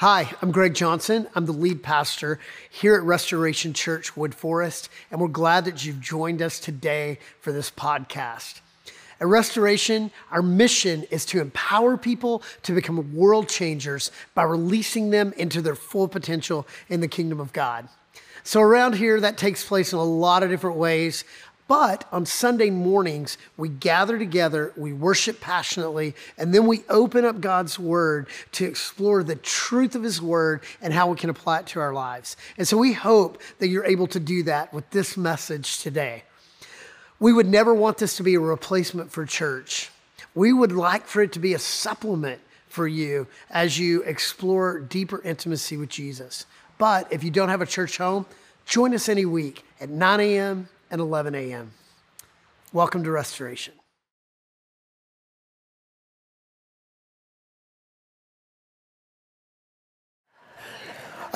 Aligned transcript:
Hi, 0.00 0.30
I'm 0.42 0.52
Greg 0.52 0.74
Johnson. 0.74 1.26
I'm 1.34 1.46
the 1.46 1.52
lead 1.52 1.82
pastor 1.82 2.38
here 2.68 2.96
at 2.96 3.02
Restoration 3.02 3.72
Church 3.72 4.14
Wood 4.14 4.34
Forest, 4.34 4.90
and 5.10 5.18
we're 5.18 5.28
glad 5.28 5.64
that 5.64 5.86
you've 5.86 6.02
joined 6.02 6.42
us 6.42 6.60
today 6.60 7.18
for 7.40 7.50
this 7.50 7.70
podcast. 7.70 8.60
At 9.18 9.26
Restoration, 9.26 10.10
our 10.30 10.42
mission 10.42 11.04
is 11.04 11.24
to 11.24 11.40
empower 11.40 11.96
people 11.96 12.42
to 12.64 12.74
become 12.74 13.16
world 13.16 13.48
changers 13.48 14.10
by 14.34 14.42
releasing 14.42 15.08
them 15.08 15.32
into 15.38 15.62
their 15.62 15.74
full 15.74 16.08
potential 16.08 16.66
in 16.90 17.00
the 17.00 17.08
kingdom 17.08 17.40
of 17.40 17.54
God. 17.54 17.88
So, 18.44 18.60
around 18.60 18.96
here, 18.96 19.18
that 19.22 19.38
takes 19.38 19.64
place 19.64 19.94
in 19.94 19.98
a 19.98 20.04
lot 20.04 20.42
of 20.42 20.50
different 20.50 20.76
ways. 20.76 21.24
But 21.68 22.04
on 22.12 22.26
Sunday 22.26 22.70
mornings, 22.70 23.38
we 23.56 23.68
gather 23.68 24.18
together, 24.18 24.72
we 24.76 24.92
worship 24.92 25.40
passionately, 25.40 26.14
and 26.38 26.54
then 26.54 26.66
we 26.66 26.84
open 26.88 27.24
up 27.24 27.40
God's 27.40 27.76
Word 27.76 28.28
to 28.52 28.64
explore 28.64 29.24
the 29.24 29.34
truth 29.34 29.96
of 29.96 30.04
His 30.04 30.22
Word 30.22 30.62
and 30.80 30.92
how 30.92 31.10
we 31.10 31.16
can 31.16 31.28
apply 31.28 31.60
it 31.60 31.66
to 31.68 31.80
our 31.80 31.92
lives. 31.92 32.36
And 32.56 32.68
so 32.68 32.76
we 32.76 32.92
hope 32.92 33.42
that 33.58 33.68
you're 33.68 33.84
able 33.84 34.06
to 34.08 34.20
do 34.20 34.44
that 34.44 34.72
with 34.72 34.88
this 34.90 35.16
message 35.16 35.80
today. 35.80 36.22
We 37.18 37.32
would 37.32 37.48
never 37.48 37.74
want 37.74 37.98
this 37.98 38.16
to 38.18 38.22
be 38.22 38.34
a 38.34 38.40
replacement 38.40 39.10
for 39.10 39.26
church. 39.26 39.90
We 40.36 40.52
would 40.52 40.72
like 40.72 41.06
for 41.06 41.22
it 41.22 41.32
to 41.32 41.40
be 41.40 41.54
a 41.54 41.58
supplement 41.58 42.40
for 42.68 42.86
you 42.86 43.26
as 43.50 43.78
you 43.78 44.02
explore 44.02 44.78
deeper 44.78 45.20
intimacy 45.22 45.76
with 45.76 45.88
Jesus. 45.88 46.46
But 46.78 47.12
if 47.12 47.24
you 47.24 47.30
don't 47.30 47.48
have 47.48 47.62
a 47.62 47.66
church 47.66 47.96
home, 47.96 48.26
join 48.66 48.94
us 48.94 49.08
any 49.08 49.24
week 49.24 49.64
at 49.80 49.88
9 49.88 50.20
a.m 50.20 50.68
and 50.90 51.00
11 51.00 51.34
a.m. 51.34 51.72
Welcome 52.72 53.04
to 53.04 53.10
Restoration. 53.10 53.74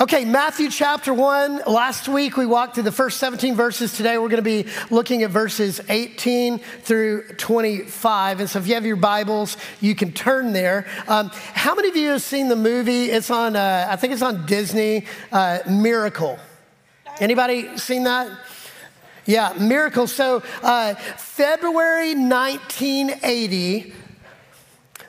Okay, 0.01 0.25
Matthew 0.25 0.71
chapter 0.71 1.13
1. 1.13 1.63
Last 1.67 2.07
week 2.07 2.35
we 2.35 2.47
walked 2.47 2.73
through 2.73 2.85
the 2.85 2.91
first 2.91 3.19
17 3.19 3.53
verses. 3.53 3.93
Today 3.93 4.17
we're 4.17 4.29
going 4.29 4.43
to 4.43 4.63
be 4.63 4.65
looking 4.89 5.21
at 5.21 5.29
verses 5.29 5.79
18 5.89 6.57
through 6.57 7.27
25. 7.33 8.39
And 8.39 8.49
so 8.49 8.57
if 8.57 8.67
you 8.67 8.73
have 8.73 8.85
your 8.85 8.95
Bibles, 8.95 9.57
you 9.79 9.93
can 9.93 10.11
turn 10.11 10.53
there. 10.53 10.87
Um, 11.07 11.29
how 11.33 11.75
many 11.75 11.89
of 11.89 11.95
you 11.95 12.09
have 12.09 12.23
seen 12.23 12.47
the 12.47 12.55
movie? 12.55 13.11
It's 13.11 13.29
on, 13.29 13.55
uh, 13.55 13.85
I 13.89 13.95
think 13.95 14.13
it's 14.13 14.23
on 14.23 14.47
Disney, 14.47 15.05
uh, 15.31 15.59
Miracle. 15.69 16.39
Anybody 17.19 17.77
seen 17.77 18.05
that? 18.05 18.27
Yeah, 19.25 19.53
miracle. 19.59 20.07
So, 20.07 20.41
uh, 20.63 20.95
February 20.95 22.15
1980, 22.15 23.93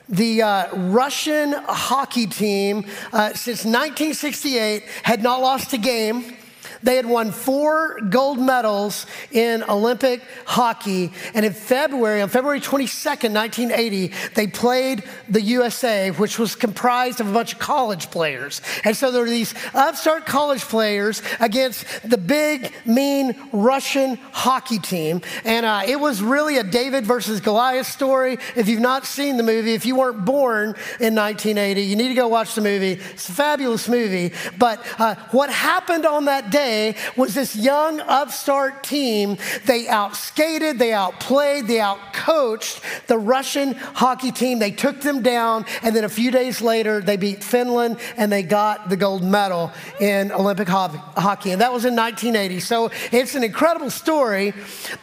the 0.07 0.41
uh, 0.41 0.75
Russian 0.75 1.53
hockey 1.53 2.27
team, 2.27 2.85
uh, 3.11 3.29
since 3.29 3.65
1968, 3.65 4.83
had 5.01 5.23
not 5.23 5.41
lost 5.41 5.73
a 5.73 5.77
game. 5.77 6.37
They 6.83 6.97
had 6.97 7.05
won 7.05 7.31
four 7.31 7.99
gold 8.09 8.39
medals 8.39 9.05
in 9.31 9.63
Olympic 9.63 10.21
hockey. 10.45 11.11
And 11.33 11.45
in 11.45 11.53
February, 11.53 12.21
on 12.21 12.29
February 12.29 12.59
22nd, 12.59 13.33
1980, 13.33 14.11
they 14.35 14.47
played 14.47 15.03
the 15.29 15.41
USA, 15.41 16.11
which 16.11 16.37
was 16.37 16.55
comprised 16.55 17.21
of 17.21 17.29
a 17.29 17.33
bunch 17.33 17.53
of 17.53 17.59
college 17.59 18.11
players. 18.11 18.61
And 18.83 18.95
so 18.95 19.11
there 19.11 19.21
were 19.21 19.29
these 19.29 19.53
upstart 19.73 20.25
college 20.25 20.61
players 20.61 21.21
against 21.39 21.85
the 22.07 22.17
big, 22.17 22.73
mean 22.85 23.35
Russian 23.51 24.15
hockey 24.31 24.79
team. 24.79 25.21
And 25.45 25.65
uh, 25.65 25.83
it 25.87 25.99
was 25.99 26.21
really 26.21 26.57
a 26.57 26.63
David 26.63 27.05
versus 27.05 27.39
Goliath 27.39 27.87
story. 27.87 28.37
If 28.55 28.67
you've 28.67 28.81
not 28.81 29.05
seen 29.05 29.37
the 29.37 29.43
movie, 29.43 29.73
if 29.73 29.85
you 29.85 29.95
weren't 29.95 30.25
born 30.25 30.75
in 30.99 31.15
1980, 31.15 31.81
you 31.81 31.95
need 31.95 32.09
to 32.09 32.13
go 32.13 32.27
watch 32.27 32.55
the 32.55 32.61
movie. 32.61 32.93
It's 33.13 33.29
a 33.29 33.31
fabulous 33.31 33.87
movie. 33.87 34.33
But 34.57 34.85
uh, 34.99 35.15
what 35.31 35.49
happened 35.49 36.05
on 36.05 36.25
that 36.25 36.51
day, 36.51 36.72
was 37.15 37.33
this 37.33 37.55
young 37.55 37.99
upstart 38.01 38.83
team. 38.83 39.37
They 39.65 39.85
outskated, 39.85 40.77
they 40.77 40.93
outplayed, 40.93 41.67
they 41.67 41.77
outcoached 41.77 43.07
the 43.07 43.17
Russian 43.17 43.73
hockey 43.73 44.31
team. 44.31 44.59
They 44.59 44.71
took 44.71 45.01
them 45.01 45.21
down, 45.21 45.65
and 45.81 45.95
then 45.95 46.03
a 46.03 46.09
few 46.09 46.31
days 46.31 46.61
later, 46.61 47.01
they 47.01 47.17
beat 47.17 47.43
Finland 47.43 47.97
and 48.17 48.31
they 48.31 48.43
got 48.43 48.89
the 48.89 48.97
gold 48.97 49.23
medal 49.23 49.71
in 49.99 50.31
Olympic 50.31 50.67
hockey. 50.67 51.51
And 51.51 51.61
that 51.61 51.73
was 51.73 51.85
in 51.85 51.95
1980. 51.95 52.59
So 52.59 52.91
it's 53.11 53.35
an 53.35 53.43
incredible 53.43 53.89
story. 53.89 54.53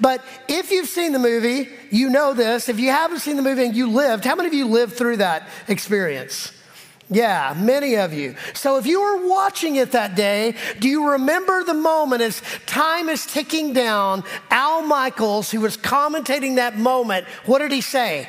But 0.01 0.25
if 0.49 0.71
you've 0.71 0.89
seen 0.89 1.13
the 1.13 1.19
movie, 1.19 1.69
you 1.91 2.11
know 2.11 2.35
this. 2.35 2.69
If 2.69 2.79
you 2.79 2.91
haven't 2.91 3.21
seen 3.21 3.37
the 3.37 3.43
movie 3.43 3.65
and 3.65 3.75
you 3.75 3.91
lived, 3.91 4.25
how 4.25 4.35
many 4.35 4.49
of 4.49 4.55
you 4.55 4.67
lived 4.67 4.95
through 4.95 5.19
that 5.19 5.49
experience? 5.69 6.53
Yeah, 7.13 7.55
many 7.59 7.97
of 7.97 8.13
you. 8.15 8.37
So 8.55 8.79
if 8.79 8.87
you 8.87 9.01
were 9.01 9.29
watching 9.29 9.77
it 9.77 9.91
that 9.93 10.15
day, 10.15 10.55
do 10.79 10.89
you 10.89 11.11
remember 11.11 11.65
the 11.65 11.75
moment 11.75 12.23
as 12.23 12.41
time 12.67 13.09
is 13.09 13.27
ticking 13.27 13.73
down? 13.73 14.23
Al 14.49 14.83
Michaels, 14.83 15.51
who 15.51 15.61
was 15.61 15.77
commentating 15.77 16.57
that 16.57 16.79
moment, 16.79 17.27
what 17.47 17.59
did 17.59 17.73
he 17.73 17.81
say? 17.81 18.29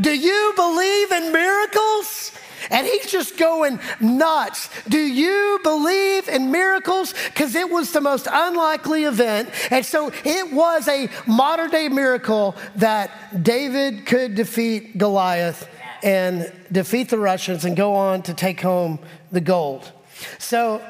Do 0.00 0.12
you 0.12 0.52
believe 0.56 1.12
in 1.12 1.32
miracles? 1.32 2.32
And 2.70 2.86
he's 2.86 3.10
just 3.10 3.38
going 3.38 3.80
nuts. 4.00 4.68
Do 4.88 4.98
you 4.98 5.60
believe 5.62 6.28
in 6.28 6.50
miracles? 6.50 7.14
Because 7.28 7.54
it 7.54 7.70
was 7.70 7.92
the 7.92 8.00
most 8.00 8.26
unlikely 8.30 9.04
event. 9.04 9.48
And 9.70 9.86
so 9.86 10.12
it 10.24 10.52
was 10.52 10.86
a 10.88 11.08
modern 11.26 11.70
day 11.70 11.88
miracle 11.88 12.56
that 12.76 13.42
David 13.42 14.06
could 14.06 14.34
defeat 14.34 14.98
Goliath 14.98 15.68
and 16.02 16.52
defeat 16.70 17.08
the 17.08 17.18
Russians 17.18 17.64
and 17.64 17.76
go 17.76 17.94
on 17.94 18.22
to 18.22 18.34
take 18.34 18.60
home 18.60 18.98
the 19.32 19.40
gold. 19.40 19.90
So 20.38 20.82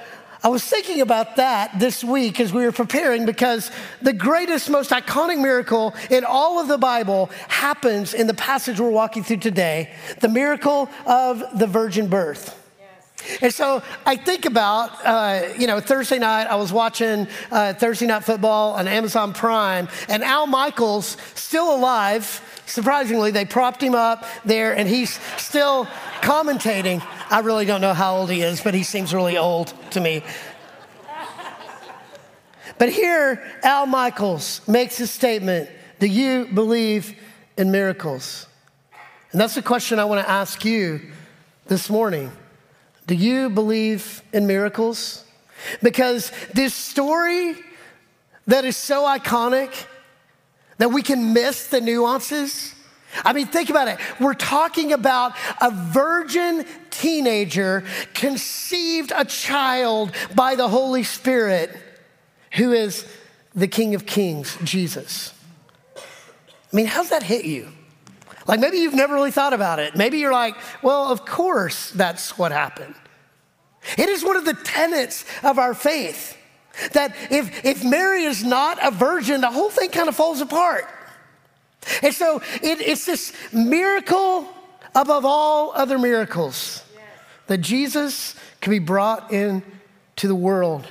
I 0.42 0.48
was 0.48 0.64
thinking 0.64 1.02
about 1.02 1.36
that 1.36 1.78
this 1.78 2.02
week 2.02 2.40
as 2.40 2.50
we 2.52 2.64
were 2.64 2.72
preparing 2.72 3.26
because 3.26 3.70
the 4.00 4.14
greatest, 4.14 4.70
most 4.70 4.90
iconic 4.90 5.38
miracle 5.40 5.94
in 6.08 6.24
all 6.24 6.58
of 6.58 6.68
the 6.68 6.78
Bible 6.78 7.30
happens 7.48 8.14
in 8.14 8.26
the 8.26 8.34
passage 8.34 8.80
we're 8.80 8.90
walking 8.90 9.22
through 9.22 9.38
today 9.38 9.92
the 10.20 10.28
miracle 10.28 10.88
of 11.06 11.58
the 11.58 11.66
virgin 11.66 12.08
birth. 12.08 12.56
And 13.42 13.52
so 13.52 13.82
I 14.06 14.16
think 14.16 14.46
about, 14.46 14.92
uh, 15.04 15.42
you 15.58 15.66
know, 15.66 15.78
Thursday 15.78 16.18
night, 16.18 16.46
I 16.46 16.56
was 16.56 16.72
watching 16.72 17.28
uh, 17.50 17.74
Thursday 17.74 18.06
Night 18.06 18.24
Football 18.24 18.72
on 18.72 18.88
Amazon 18.88 19.34
Prime, 19.34 19.88
and 20.08 20.24
Al 20.24 20.46
Michaels, 20.46 21.18
still 21.34 21.74
alive, 21.74 22.42
surprisingly, 22.70 23.30
they 23.30 23.44
propped 23.44 23.82
him 23.82 23.94
up 23.94 24.24
there, 24.44 24.76
and 24.76 24.88
he's 24.88 25.18
still 25.36 25.86
commentating. 26.20 27.04
I 27.30 27.40
really 27.40 27.64
don't 27.64 27.80
know 27.80 27.94
how 27.94 28.16
old 28.16 28.30
he 28.30 28.42
is, 28.42 28.60
but 28.60 28.74
he 28.74 28.82
seems 28.82 29.12
really 29.12 29.36
old 29.36 29.74
to 29.90 30.00
me. 30.00 30.22
But 32.78 32.88
here, 32.90 33.42
Al 33.62 33.84
Michaels 33.84 34.66
makes 34.66 35.00
a 35.00 35.06
statement 35.06 35.68
Do 35.98 36.06
you 36.06 36.46
believe 36.46 37.14
in 37.58 37.70
miracles? 37.70 38.46
And 39.32 39.40
that's 39.40 39.54
the 39.54 39.62
question 39.62 39.98
I 39.98 40.06
want 40.06 40.24
to 40.24 40.30
ask 40.30 40.64
you 40.64 41.00
this 41.66 41.90
morning. 41.90 42.32
Do 43.06 43.14
you 43.14 43.50
believe 43.50 44.22
in 44.32 44.46
miracles? 44.46 45.24
Because 45.82 46.32
this 46.54 46.72
story 46.72 47.54
that 48.46 48.64
is 48.64 48.76
so 48.76 49.02
iconic 49.02 49.86
that 50.80 50.88
we 50.88 51.02
can 51.02 51.34
miss 51.34 51.66
the 51.66 51.78
nuances. 51.78 52.74
I 53.22 53.34
mean, 53.34 53.48
think 53.48 53.68
about 53.68 53.88
it. 53.88 53.98
We're 54.18 54.32
talking 54.32 54.94
about 54.94 55.34
a 55.60 55.70
virgin 55.70 56.64
teenager 56.88 57.84
conceived 58.14 59.12
a 59.14 59.26
child 59.26 60.12
by 60.34 60.54
the 60.54 60.68
Holy 60.68 61.02
Spirit 61.02 61.76
who 62.52 62.72
is 62.72 63.06
the 63.54 63.68
King 63.68 63.94
of 63.94 64.06
Kings, 64.06 64.56
Jesus. 64.64 65.34
I 65.96 66.00
mean, 66.72 66.86
how's 66.86 67.10
that 67.10 67.24
hit 67.24 67.44
you? 67.44 67.68
Like 68.46 68.58
maybe 68.58 68.78
you've 68.78 68.94
never 68.94 69.12
really 69.14 69.32
thought 69.32 69.52
about 69.52 69.80
it. 69.80 69.96
Maybe 69.96 70.16
you're 70.16 70.32
like, 70.32 70.54
well, 70.82 71.12
of 71.12 71.26
course 71.26 71.90
that's 71.90 72.38
what 72.38 72.52
happened. 72.52 72.94
It 73.98 74.08
is 74.08 74.24
one 74.24 74.36
of 74.36 74.46
the 74.46 74.54
tenets 74.54 75.26
of 75.42 75.58
our 75.58 75.74
faith 75.74 76.38
that 76.92 77.14
if, 77.30 77.64
if 77.64 77.84
Mary 77.84 78.24
is 78.24 78.44
not 78.44 78.78
a 78.82 78.90
virgin, 78.90 79.40
the 79.40 79.50
whole 79.50 79.70
thing 79.70 79.90
kind 79.90 80.08
of 80.08 80.16
falls 80.16 80.40
apart. 80.40 80.88
And 82.02 82.14
so 82.14 82.42
it, 82.62 82.80
it's 82.80 83.06
this 83.06 83.32
miracle 83.52 84.48
above 84.94 85.24
all 85.24 85.72
other 85.74 85.98
miracles 85.98 86.82
that 87.46 87.58
Jesus 87.58 88.34
can 88.60 88.70
be 88.70 88.78
brought 88.78 89.32
into 89.32 90.28
the 90.28 90.34
world 90.34 90.86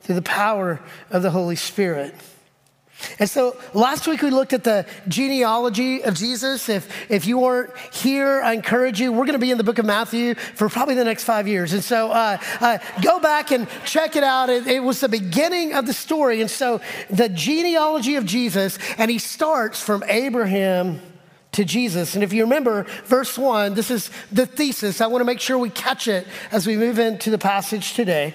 through 0.00 0.16
the 0.16 0.22
power 0.22 0.80
of 1.10 1.22
the 1.22 1.30
Holy 1.30 1.56
Spirit. 1.56 2.14
And 3.18 3.28
so 3.28 3.56
last 3.72 4.06
week 4.06 4.22
we 4.22 4.30
looked 4.30 4.52
at 4.52 4.64
the 4.64 4.86
genealogy 5.08 6.02
of 6.02 6.14
Jesus. 6.14 6.68
If, 6.68 7.10
if 7.10 7.26
you 7.26 7.38
weren't 7.38 7.76
here, 7.92 8.42
I 8.42 8.52
encourage 8.52 9.00
you. 9.00 9.12
We're 9.12 9.26
going 9.26 9.32
to 9.32 9.38
be 9.38 9.50
in 9.50 9.58
the 9.58 9.64
book 9.64 9.78
of 9.78 9.86
Matthew 9.86 10.34
for 10.34 10.68
probably 10.68 10.94
the 10.94 11.04
next 11.04 11.24
five 11.24 11.46
years. 11.48 11.72
And 11.72 11.82
so 11.82 12.10
uh, 12.10 12.38
uh, 12.60 12.78
go 13.02 13.20
back 13.20 13.50
and 13.50 13.68
check 13.84 14.16
it 14.16 14.24
out. 14.24 14.50
It, 14.50 14.66
it 14.66 14.80
was 14.82 15.00
the 15.00 15.08
beginning 15.08 15.74
of 15.74 15.86
the 15.86 15.92
story. 15.92 16.40
And 16.40 16.50
so 16.50 16.80
the 17.10 17.28
genealogy 17.28 18.16
of 18.16 18.24
Jesus, 18.24 18.78
and 18.98 19.10
he 19.10 19.18
starts 19.18 19.80
from 19.80 20.02
Abraham 20.08 21.00
to 21.52 21.64
Jesus. 21.64 22.14
And 22.14 22.24
if 22.24 22.32
you 22.32 22.42
remember 22.42 22.84
verse 23.04 23.38
one, 23.38 23.74
this 23.74 23.90
is 23.90 24.10
the 24.32 24.44
thesis. 24.44 25.00
I 25.00 25.06
want 25.06 25.20
to 25.20 25.24
make 25.24 25.40
sure 25.40 25.56
we 25.56 25.70
catch 25.70 26.08
it 26.08 26.26
as 26.50 26.66
we 26.66 26.76
move 26.76 26.98
into 26.98 27.30
the 27.30 27.38
passage 27.38 27.94
today. 27.94 28.34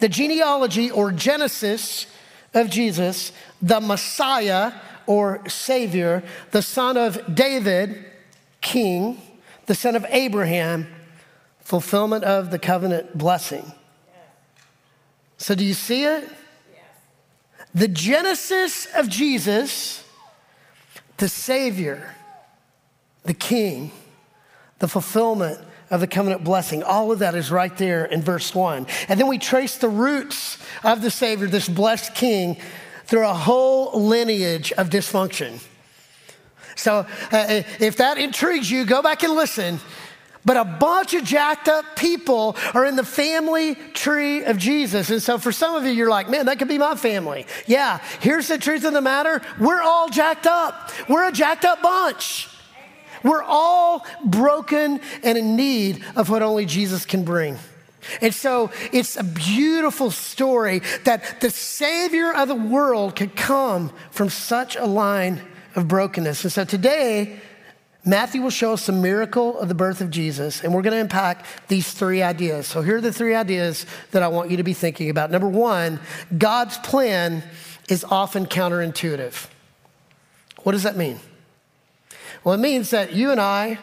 The 0.00 0.08
genealogy 0.08 0.90
or 0.90 1.12
Genesis 1.12 2.06
of 2.54 2.70
Jesus, 2.70 3.32
the 3.60 3.80
Messiah 3.80 4.72
or 5.06 5.46
Savior, 5.48 6.22
the 6.50 6.62
son 6.62 6.96
of 6.96 7.34
David, 7.34 8.04
king, 8.60 9.20
the 9.66 9.74
son 9.74 9.96
of 9.96 10.04
Abraham, 10.08 10.86
fulfillment 11.60 12.24
of 12.24 12.50
the 12.50 12.58
covenant 12.58 13.16
blessing. 13.16 13.72
So, 15.36 15.54
do 15.54 15.64
you 15.64 15.74
see 15.74 16.04
it? 16.04 16.28
The 17.74 17.88
Genesis 17.88 18.86
of 18.96 19.08
Jesus, 19.08 20.04
the 21.18 21.28
Savior, 21.28 22.14
the 23.24 23.34
King, 23.34 23.92
the 24.78 24.88
fulfillment 24.88 25.60
of 25.90 26.00
the 26.00 26.06
covenant 26.06 26.44
blessing. 26.44 26.82
All 26.82 27.12
of 27.12 27.20
that 27.20 27.34
is 27.34 27.50
right 27.50 27.76
there 27.76 28.04
in 28.04 28.22
verse 28.22 28.54
one. 28.54 28.86
And 29.08 29.18
then 29.18 29.26
we 29.26 29.38
trace 29.38 29.76
the 29.76 29.88
roots 29.88 30.58
of 30.84 31.02
the 31.02 31.10
Savior, 31.10 31.46
this 31.46 31.68
blessed 31.68 32.14
King, 32.14 32.58
through 33.06 33.26
a 33.26 33.34
whole 33.34 34.00
lineage 34.00 34.72
of 34.72 34.90
dysfunction. 34.90 35.60
So 36.76 37.06
uh, 37.32 37.62
if 37.80 37.96
that 37.96 38.18
intrigues 38.18 38.70
you, 38.70 38.84
go 38.84 39.02
back 39.02 39.22
and 39.22 39.32
listen. 39.32 39.80
But 40.44 40.56
a 40.56 40.64
bunch 40.64 41.14
of 41.14 41.24
jacked 41.24 41.68
up 41.68 41.96
people 41.96 42.56
are 42.72 42.86
in 42.86 42.96
the 42.96 43.04
family 43.04 43.74
tree 43.74 44.44
of 44.44 44.56
Jesus. 44.56 45.10
And 45.10 45.20
so 45.20 45.36
for 45.36 45.52
some 45.52 45.74
of 45.74 45.84
you, 45.84 45.90
you're 45.90 46.08
like, 46.08 46.30
man, 46.30 46.46
that 46.46 46.58
could 46.58 46.68
be 46.68 46.78
my 46.78 46.94
family. 46.94 47.46
Yeah, 47.66 48.00
here's 48.20 48.48
the 48.48 48.56
truth 48.56 48.84
of 48.84 48.92
the 48.92 49.00
matter 49.00 49.42
we're 49.58 49.82
all 49.82 50.08
jacked 50.08 50.46
up, 50.46 50.90
we're 51.08 51.28
a 51.28 51.32
jacked 51.32 51.64
up 51.64 51.82
bunch. 51.82 52.48
We're 53.22 53.42
all 53.42 54.06
broken 54.24 55.00
and 55.22 55.38
in 55.38 55.56
need 55.56 56.04
of 56.16 56.30
what 56.30 56.42
only 56.42 56.66
Jesus 56.66 57.04
can 57.04 57.24
bring. 57.24 57.58
And 58.20 58.34
so 58.34 58.70
it's 58.92 59.16
a 59.16 59.24
beautiful 59.24 60.10
story 60.10 60.82
that 61.04 61.40
the 61.40 61.50
Savior 61.50 62.32
of 62.32 62.48
the 62.48 62.54
world 62.54 63.16
could 63.16 63.36
come 63.36 63.92
from 64.10 64.28
such 64.28 64.76
a 64.76 64.86
line 64.86 65.40
of 65.74 65.88
brokenness. 65.88 66.44
And 66.44 66.52
so 66.52 66.64
today, 66.64 67.40
Matthew 68.04 68.40
will 68.40 68.50
show 68.50 68.72
us 68.72 68.86
the 68.86 68.92
miracle 68.92 69.58
of 69.58 69.68
the 69.68 69.74
birth 69.74 70.00
of 70.00 70.10
Jesus, 70.10 70.62
and 70.64 70.72
we're 70.72 70.82
going 70.82 70.94
to 70.94 71.00
unpack 71.00 71.44
these 71.66 71.92
three 71.92 72.22
ideas. 72.22 72.66
So, 72.66 72.80
here 72.80 72.96
are 72.96 73.00
the 73.02 73.12
three 73.12 73.34
ideas 73.34 73.84
that 74.12 74.22
I 74.22 74.28
want 74.28 74.50
you 74.50 74.56
to 74.56 74.62
be 74.62 74.72
thinking 74.72 75.10
about. 75.10 75.30
Number 75.30 75.48
one, 75.48 76.00
God's 76.36 76.78
plan 76.78 77.42
is 77.88 78.04
often 78.04 78.46
counterintuitive. 78.46 79.48
What 80.62 80.72
does 80.72 80.84
that 80.84 80.96
mean? 80.96 81.20
Well, 82.44 82.54
it 82.54 82.58
means 82.58 82.90
that 82.90 83.12
you 83.12 83.30
and 83.30 83.40
I, 83.40 83.78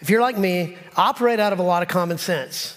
if 0.00 0.10
you're 0.10 0.20
like 0.20 0.38
me, 0.38 0.76
operate 0.96 1.40
out 1.40 1.52
of 1.52 1.58
a 1.58 1.62
lot 1.62 1.82
of 1.82 1.88
common 1.88 2.18
sense. 2.18 2.76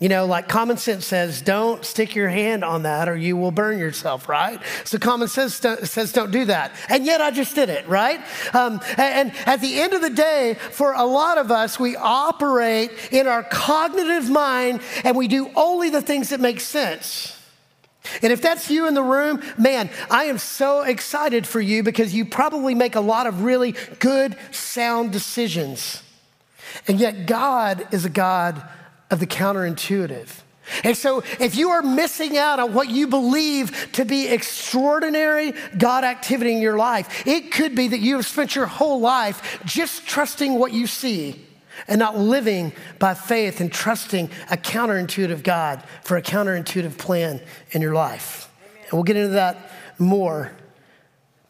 You 0.00 0.08
know, 0.08 0.24
like 0.24 0.48
common 0.48 0.78
sense 0.78 1.04
says, 1.04 1.42
don't 1.42 1.84
stick 1.84 2.14
your 2.14 2.30
hand 2.30 2.64
on 2.64 2.84
that 2.84 3.06
or 3.06 3.14
you 3.14 3.36
will 3.36 3.50
burn 3.50 3.78
yourself, 3.78 4.30
right? 4.30 4.58
So 4.84 4.96
common 4.98 5.28
sense 5.28 5.56
says, 5.56 6.12
don't 6.12 6.30
do 6.30 6.46
that. 6.46 6.72
And 6.88 7.04
yet 7.04 7.20
I 7.20 7.30
just 7.30 7.54
did 7.54 7.68
it, 7.68 7.86
right? 7.86 8.18
Um, 8.54 8.80
and 8.96 9.30
at 9.44 9.60
the 9.60 9.78
end 9.78 9.92
of 9.92 10.00
the 10.00 10.08
day, 10.08 10.54
for 10.54 10.94
a 10.94 11.04
lot 11.04 11.36
of 11.36 11.50
us, 11.50 11.78
we 11.78 11.96
operate 11.96 12.92
in 13.12 13.26
our 13.26 13.42
cognitive 13.42 14.30
mind 14.30 14.80
and 15.04 15.18
we 15.18 15.28
do 15.28 15.50
only 15.54 15.90
the 15.90 16.00
things 16.00 16.30
that 16.30 16.40
make 16.40 16.60
sense. 16.60 17.36
And 18.22 18.32
if 18.32 18.40
that's 18.40 18.70
you 18.70 18.88
in 18.88 18.94
the 18.94 19.02
room, 19.02 19.42
man, 19.58 19.90
I 20.10 20.24
am 20.24 20.38
so 20.38 20.82
excited 20.82 21.46
for 21.46 21.60
you 21.60 21.82
because 21.82 22.14
you 22.14 22.24
probably 22.24 22.74
make 22.74 22.94
a 22.94 23.00
lot 23.00 23.26
of 23.26 23.42
really 23.42 23.74
good, 23.98 24.36
sound 24.50 25.12
decisions. 25.12 26.02
And 26.88 26.98
yet, 26.98 27.26
God 27.26 27.86
is 27.92 28.04
a 28.04 28.10
God 28.10 28.62
of 29.10 29.20
the 29.20 29.26
counterintuitive. 29.26 30.28
And 30.84 30.96
so, 30.96 31.22
if 31.40 31.56
you 31.56 31.70
are 31.70 31.82
missing 31.82 32.38
out 32.38 32.58
on 32.58 32.72
what 32.74 32.88
you 32.88 33.06
believe 33.06 33.88
to 33.92 34.04
be 34.04 34.28
extraordinary 34.28 35.52
God 35.76 36.04
activity 36.04 36.52
in 36.52 36.62
your 36.62 36.78
life, 36.78 37.26
it 37.26 37.50
could 37.50 37.74
be 37.74 37.88
that 37.88 38.00
you 38.00 38.16
have 38.16 38.26
spent 38.26 38.54
your 38.54 38.66
whole 38.66 39.00
life 39.00 39.60
just 39.64 40.06
trusting 40.06 40.54
what 40.54 40.72
you 40.72 40.86
see 40.86 41.44
and 41.88 41.98
not 41.98 42.18
living 42.18 42.72
by 42.98 43.14
faith 43.14 43.60
and 43.60 43.72
trusting 43.72 44.30
a 44.50 44.56
counterintuitive 44.56 45.42
God 45.42 45.82
for 46.02 46.16
a 46.16 46.22
counterintuitive 46.22 46.98
plan 46.98 47.40
in 47.72 47.82
your 47.82 47.94
life. 47.94 48.50
Amen. 48.62 48.84
And 48.84 48.92
we'll 48.92 49.02
get 49.02 49.16
into 49.16 49.34
that 49.34 49.70
more. 49.98 50.52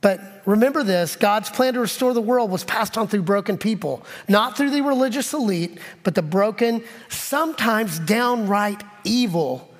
But 0.01 0.43
remember 0.47 0.83
this 0.83 1.17
God's 1.17 1.51
plan 1.51 1.75
to 1.75 1.81
restore 1.81 2.15
the 2.15 2.21
world 2.21 2.51
was 2.51 2.65
passed 2.65 2.97
on 2.97 3.09
through 3.09 3.23
broken 3.23 3.59
people, 3.59 4.05
not 4.29 4.57
through 4.57 4.71
the 4.71 4.81
religious 4.81 5.33
elite, 5.33 5.79
but 6.03 6.15
the 6.15 6.23
broken, 6.23 6.83
sometimes 7.09 7.99
downright 7.99 8.83
evil, 9.05 9.73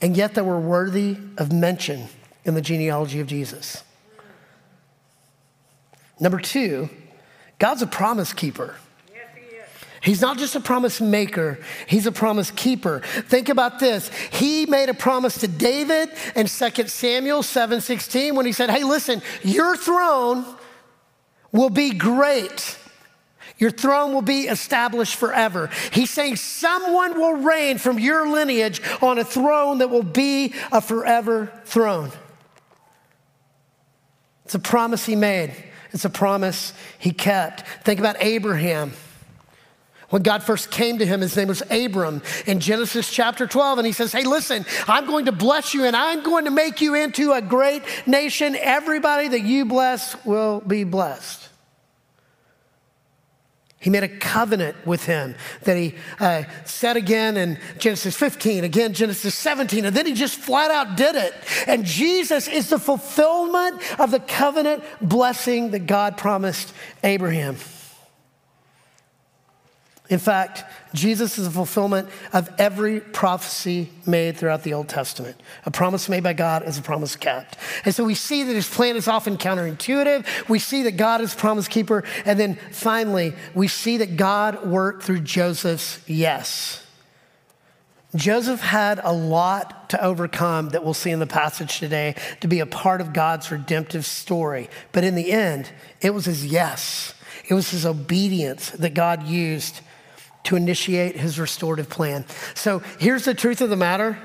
and 0.00 0.16
yet 0.16 0.34
that 0.34 0.44
were 0.44 0.60
worthy 0.60 1.16
of 1.38 1.52
mention 1.52 2.08
in 2.44 2.54
the 2.54 2.60
genealogy 2.60 3.20
of 3.20 3.26
Jesus. 3.26 3.82
Number 6.20 6.38
two, 6.38 6.90
God's 7.58 7.82
a 7.82 7.86
promise 7.86 8.32
keeper. 8.32 8.76
He's 10.04 10.20
not 10.20 10.36
just 10.36 10.54
a 10.54 10.60
promise 10.60 11.00
maker, 11.00 11.58
he's 11.86 12.06
a 12.06 12.12
promise 12.12 12.50
keeper. 12.50 13.00
Think 13.00 13.48
about 13.48 13.78
this. 13.78 14.10
He 14.32 14.66
made 14.66 14.90
a 14.90 14.94
promise 14.94 15.38
to 15.38 15.48
David 15.48 16.10
in 16.36 16.46
2 16.46 16.90
Samuel 16.90 17.42
7:16 17.42 18.34
when 18.34 18.44
he 18.44 18.52
said, 18.52 18.68
"Hey, 18.70 18.84
listen, 18.84 19.22
your 19.42 19.78
throne 19.78 20.44
will 21.52 21.70
be 21.70 21.90
great. 21.90 22.76
Your 23.56 23.70
throne 23.70 24.12
will 24.12 24.20
be 24.20 24.42
established 24.42 25.16
forever." 25.16 25.70
He's 25.90 26.10
saying 26.10 26.36
someone 26.36 27.18
will 27.18 27.36
reign 27.36 27.78
from 27.78 27.98
your 27.98 28.28
lineage 28.28 28.82
on 29.00 29.18
a 29.18 29.24
throne 29.24 29.78
that 29.78 29.88
will 29.88 30.02
be 30.02 30.52
a 30.70 30.82
forever 30.82 31.50
throne. 31.64 32.12
It's 34.44 34.54
a 34.54 34.58
promise 34.58 35.06
he 35.06 35.16
made. 35.16 35.54
It's 35.92 36.04
a 36.04 36.10
promise 36.10 36.74
he 36.98 37.12
kept. 37.12 37.64
Think 37.84 38.00
about 38.00 38.16
Abraham. 38.20 38.92
When 40.14 40.22
God 40.22 40.44
first 40.44 40.70
came 40.70 40.98
to 40.98 41.06
him, 41.06 41.22
his 41.22 41.36
name 41.36 41.48
was 41.48 41.60
Abram 41.72 42.22
in 42.46 42.60
Genesis 42.60 43.10
chapter 43.10 43.48
12. 43.48 43.78
And 43.78 43.84
he 43.84 43.92
says, 43.92 44.12
Hey, 44.12 44.22
listen, 44.22 44.64
I'm 44.86 45.06
going 45.06 45.24
to 45.24 45.32
bless 45.32 45.74
you 45.74 45.82
and 45.86 45.96
I'm 45.96 46.22
going 46.22 46.44
to 46.44 46.52
make 46.52 46.80
you 46.80 46.94
into 46.94 47.32
a 47.32 47.42
great 47.42 47.82
nation. 48.06 48.54
Everybody 48.54 49.26
that 49.26 49.40
you 49.40 49.64
bless 49.64 50.14
will 50.24 50.60
be 50.60 50.84
blessed. 50.84 51.48
He 53.80 53.90
made 53.90 54.04
a 54.04 54.08
covenant 54.08 54.76
with 54.86 55.04
him 55.04 55.34
that 55.64 55.76
he 55.76 55.96
uh, 56.20 56.44
said 56.64 56.96
again 56.96 57.36
in 57.36 57.58
Genesis 57.78 58.16
15, 58.16 58.62
again 58.62 58.92
Genesis 58.92 59.34
17, 59.34 59.84
and 59.84 59.96
then 59.96 60.06
he 60.06 60.12
just 60.12 60.38
flat 60.38 60.70
out 60.70 60.96
did 60.96 61.16
it. 61.16 61.34
And 61.66 61.84
Jesus 61.84 62.46
is 62.46 62.70
the 62.70 62.78
fulfillment 62.78 63.82
of 63.98 64.12
the 64.12 64.20
covenant 64.20 64.84
blessing 65.02 65.72
that 65.72 65.88
God 65.88 66.16
promised 66.16 66.72
Abraham. 67.02 67.56
In 70.10 70.18
fact, 70.18 70.64
Jesus 70.92 71.38
is 71.38 71.46
a 71.46 71.50
fulfillment 71.50 72.10
of 72.34 72.50
every 72.58 73.00
prophecy 73.00 73.90
made 74.04 74.36
throughout 74.36 74.62
the 74.62 74.74
Old 74.74 74.86
Testament. 74.86 75.40
A 75.64 75.70
promise 75.70 76.10
made 76.10 76.22
by 76.22 76.34
God 76.34 76.68
is 76.68 76.76
a 76.76 76.82
promise 76.82 77.16
kept. 77.16 77.56
And 77.86 77.94
so 77.94 78.04
we 78.04 78.14
see 78.14 78.42
that 78.42 78.52
his 78.52 78.68
plan 78.68 78.96
is 78.96 79.08
often 79.08 79.38
counterintuitive. 79.38 80.48
We 80.48 80.58
see 80.58 80.82
that 80.82 80.98
God 80.98 81.22
is 81.22 81.34
promise 81.34 81.68
keeper. 81.68 82.04
And 82.26 82.38
then 82.38 82.56
finally, 82.70 83.32
we 83.54 83.66
see 83.66 83.96
that 83.96 84.18
God 84.18 84.66
worked 84.66 85.04
through 85.04 85.20
Joseph's 85.20 85.98
yes. 86.06 86.84
Joseph 88.14 88.60
had 88.60 89.00
a 89.02 89.12
lot 89.12 89.88
to 89.90 90.04
overcome 90.04 90.68
that 90.68 90.84
we'll 90.84 90.94
see 90.94 91.10
in 91.10 91.18
the 91.18 91.26
passage 91.26 91.78
today 91.78 92.14
to 92.42 92.46
be 92.46 92.60
a 92.60 92.66
part 92.66 93.00
of 93.00 93.14
God's 93.14 93.50
redemptive 93.50 94.04
story. 94.04 94.68
But 94.92 95.02
in 95.02 95.14
the 95.14 95.32
end, 95.32 95.70
it 96.02 96.10
was 96.10 96.26
his 96.26 96.46
yes, 96.46 97.14
it 97.48 97.54
was 97.54 97.70
his 97.70 97.84
obedience 97.84 98.70
that 98.70 98.94
God 98.94 99.24
used 99.24 99.80
to 100.44 100.56
initiate 100.56 101.16
his 101.16 101.38
restorative 101.38 101.88
plan. 101.88 102.24
So 102.54 102.80
here's 102.98 103.24
the 103.24 103.34
truth 103.34 103.60
of 103.60 103.70
the 103.70 103.76
matter 103.76 104.18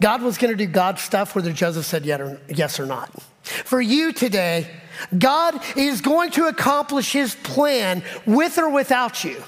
God 0.00 0.22
was 0.22 0.38
going 0.38 0.52
to 0.52 0.56
do 0.56 0.70
God's 0.70 1.02
stuff 1.02 1.34
whether 1.34 1.52
Joseph 1.52 1.86
said 1.86 2.04
yes 2.04 2.80
or 2.80 2.86
not. 2.86 3.10
For 3.42 3.80
you 3.80 4.12
today, 4.12 4.68
God 5.16 5.62
is 5.76 6.00
going 6.00 6.30
to 6.32 6.46
accomplish 6.46 7.12
his 7.12 7.34
plan 7.34 8.02
with 8.26 8.58
or 8.58 8.70
without 8.70 9.22
you. 9.22 9.42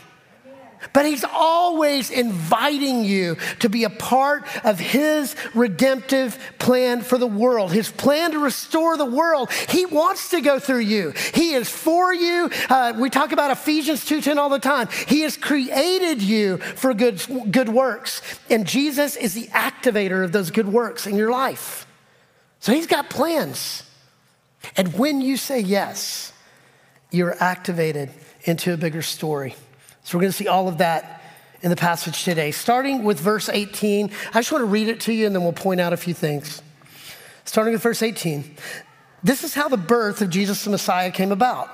But 0.92 1.06
he's 1.06 1.24
always 1.24 2.10
inviting 2.10 3.04
you 3.04 3.36
to 3.60 3.68
be 3.68 3.84
a 3.84 3.90
part 3.90 4.44
of 4.64 4.78
his 4.78 5.34
redemptive 5.54 6.38
plan 6.58 7.00
for 7.00 7.18
the 7.18 7.26
world, 7.26 7.72
his 7.72 7.90
plan 7.90 8.32
to 8.32 8.38
restore 8.38 8.96
the 8.96 9.04
world. 9.04 9.50
He 9.52 9.86
wants 9.86 10.30
to 10.30 10.40
go 10.40 10.58
through 10.58 10.80
you. 10.80 11.12
He 11.34 11.54
is 11.54 11.68
for 11.68 12.12
you. 12.12 12.50
Uh, 12.68 12.94
we 12.96 13.10
talk 13.10 13.32
about 13.32 13.50
Ephesians 13.50 14.04
2.10 14.04 14.36
all 14.36 14.48
the 14.48 14.58
time. 14.58 14.88
He 15.06 15.22
has 15.22 15.36
created 15.36 16.22
you 16.22 16.58
for 16.58 16.94
good, 16.94 17.24
good 17.50 17.68
works. 17.68 18.22
And 18.50 18.66
Jesus 18.66 19.16
is 19.16 19.34
the 19.34 19.48
activator 19.48 20.24
of 20.24 20.32
those 20.32 20.50
good 20.50 20.68
works 20.68 21.06
in 21.06 21.16
your 21.16 21.30
life. 21.30 21.86
So 22.60 22.72
he's 22.72 22.86
got 22.86 23.10
plans. 23.10 23.82
And 24.76 24.94
when 24.94 25.20
you 25.20 25.36
say 25.36 25.60
yes, 25.60 26.32
you're 27.10 27.36
activated 27.40 28.10
into 28.44 28.72
a 28.72 28.76
bigger 28.76 29.02
story. 29.02 29.54
So 30.06 30.16
we're 30.16 30.22
going 30.22 30.32
to 30.32 30.38
see 30.38 30.46
all 30.46 30.68
of 30.68 30.78
that 30.78 31.20
in 31.62 31.70
the 31.70 31.74
passage 31.74 32.22
today. 32.22 32.52
Starting 32.52 33.02
with 33.02 33.18
verse 33.18 33.48
18, 33.48 34.12
I 34.28 34.38
just 34.38 34.52
want 34.52 34.62
to 34.62 34.66
read 34.66 34.86
it 34.86 35.00
to 35.00 35.12
you 35.12 35.26
and 35.26 35.34
then 35.34 35.42
we'll 35.42 35.52
point 35.52 35.80
out 35.80 35.92
a 35.92 35.96
few 35.96 36.14
things. 36.14 36.62
Starting 37.44 37.72
with 37.72 37.82
verse 37.82 38.02
18. 38.02 38.54
This 39.24 39.42
is 39.42 39.54
how 39.54 39.68
the 39.68 39.76
birth 39.76 40.22
of 40.22 40.30
Jesus 40.30 40.62
the 40.62 40.70
Messiah 40.70 41.10
came 41.10 41.32
about. 41.32 41.70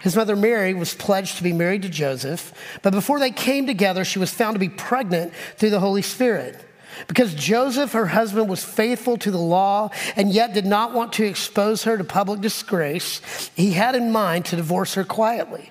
His 0.00 0.16
mother 0.16 0.34
Mary 0.34 0.72
was 0.72 0.94
pledged 0.94 1.36
to 1.36 1.42
be 1.42 1.52
married 1.52 1.82
to 1.82 1.90
Joseph, 1.90 2.54
but 2.80 2.94
before 2.94 3.20
they 3.20 3.30
came 3.30 3.66
together, 3.66 4.02
she 4.02 4.18
was 4.18 4.32
found 4.32 4.54
to 4.54 4.58
be 4.58 4.70
pregnant 4.70 5.34
through 5.58 5.70
the 5.70 5.80
Holy 5.80 6.00
Spirit. 6.00 6.58
Because 7.06 7.34
Joseph, 7.34 7.92
her 7.92 8.06
husband, 8.06 8.48
was 8.48 8.64
faithful 8.64 9.18
to 9.18 9.30
the 9.30 9.36
law 9.36 9.90
and 10.16 10.32
yet 10.32 10.54
did 10.54 10.64
not 10.64 10.94
want 10.94 11.12
to 11.14 11.26
expose 11.26 11.84
her 11.84 11.98
to 11.98 12.04
public 12.04 12.40
disgrace, 12.40 13.20
he 13.54 13.72
had 13.72 13.94
in 13.94 14.10
mind 14.10 14.46
to 14.46 14.56
divorce 14.56 14.94
her 14.94 15.04
quietly. 15.04 15.70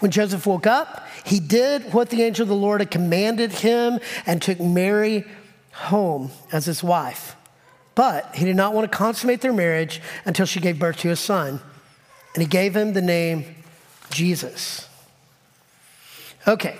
When 0.00 0.10
Joseph 0.10 0.46
woke 0.46 0.66
up, 0.66 1.06
he 1.24 1.40
did 1.40 1.92
what 1.92 2.10
the 2.10 2.22
angel 2.22 2.44
of 2.44 2.48
the 2.48 2.54
Lord 2.54 2.80
had 2.80 2.90
commanded 2.90 3.52
him 3.52 4.00
and 4.26 4.40
took 4.40 4.60
Mary 4.60 5.24
home 5.72 6.30
as 6.52 6.66
his 6.66 6.82
wife. 6.82 7.36
But 7.94 8.34
he 8.36 8.44
did 8.44 8.56
not 8.56 8.74
want 8.74 8.90
to 8.90 8.96
consummate 8.96 9.40
their 9.40 9.52
marriage 9.52 10.00
until 10.24 10.46
she 10.46 10.60
gave 10.60 10.78
birth 10.78 10.98
to 10.98 11.10
a 11.10 11.16
son, 11.16 11.60
and 12.34 12.42
he 12.42 12.48
gave 12.48 12.76
him 12.76 12.92
the 12.92 13.02
name 13.02 13.56
Jesus. 14.10 14.88
Okay, 16.46 16.76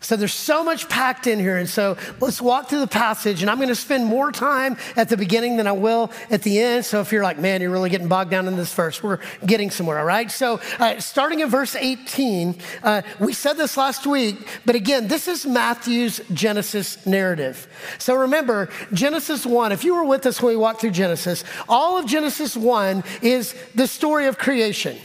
so 0.00 0.16
there's 0.16 0.34
so 0.34 0.62
much 0.62 0.88
packed 0.88 1.26
in 1.26 1.38
here. 1.38 1.56
And 1.56 1.68
so 1.68 1.96
let's 2.20 2.40
walk 2.40 2.68
through 2.68 2.80
the 2.80 2.86
passage. 2.86 3.42
And 3.42 3.50
I'm 3.50 3.56
going 3.56 3.68
to 3.68 3.74
spend 3.74 4.04
more 4.06 4.32
time 4.32 4.76
at 4.96 5.08
the 5.08 5.16
beginning 5.16 5.56
than 5.56 5.66
I 5.66 5.72
will 5.72 6.10
at 6.30 6.42
the 6.42 6.58
end. 6.58 6.84
So 6.84 7.00
if 7.00 7.12
you're 7.12 7.22
like, 7.22 7.38
man, 7.38 7.60
you're 7.60 7.70
really 7.70 7.90
getting 7.90 8.08
bogged 8.08 8.30
down 8.30 8.46
in 8.48 8.56
this 8.56 8.72
verse, 8.72 9.02
we're 9.02 9.18
getting 9.44 9.70
somewhere, 9.70 9.98
all 9.98 10.04
right? 10.04 10.30
So 10.30 10.60
uh, 10.78 11.00
starting 11.00 11.40
in 11.40 11.48
verse 11.48 11.74
18, 11.74 12.56
uh, 12.82 13.02
we 13.18 13.32
said 13.32 13.54
this 13.54 13.76
last 13.76 14.06
week, 14.06 14.36
but 14.64 14.74
again, 14.74 15.08
this 15.08 15.28
is 15.28 15.46
Matthew's 15.46 16.20
Genesis 16.32 17.04
narrative. 17.06 17.66
So 17.98 18.14
remember, 18.14 18.68
Genesis 18.92 19.46
1, 19.46 19.72
if 19.72 19.84
you 19.84 19.94
were 19.94 20.04
with 20.04 20.26
us 20.26 20.40
when 20.40 20.52
we 20.52 20.56
walked 20.56 20.80
through 20.80 20.90
Genesis, 20.90 21.44
all 21.68 21.98
of 21.98 22.06
Genesis 22.06 22.56
1 22.56 23.04
is 23.22 23.54
the 23.74 23.86
story 23.86 24.26
of 24.26 24.38
creation. 24.38 24.96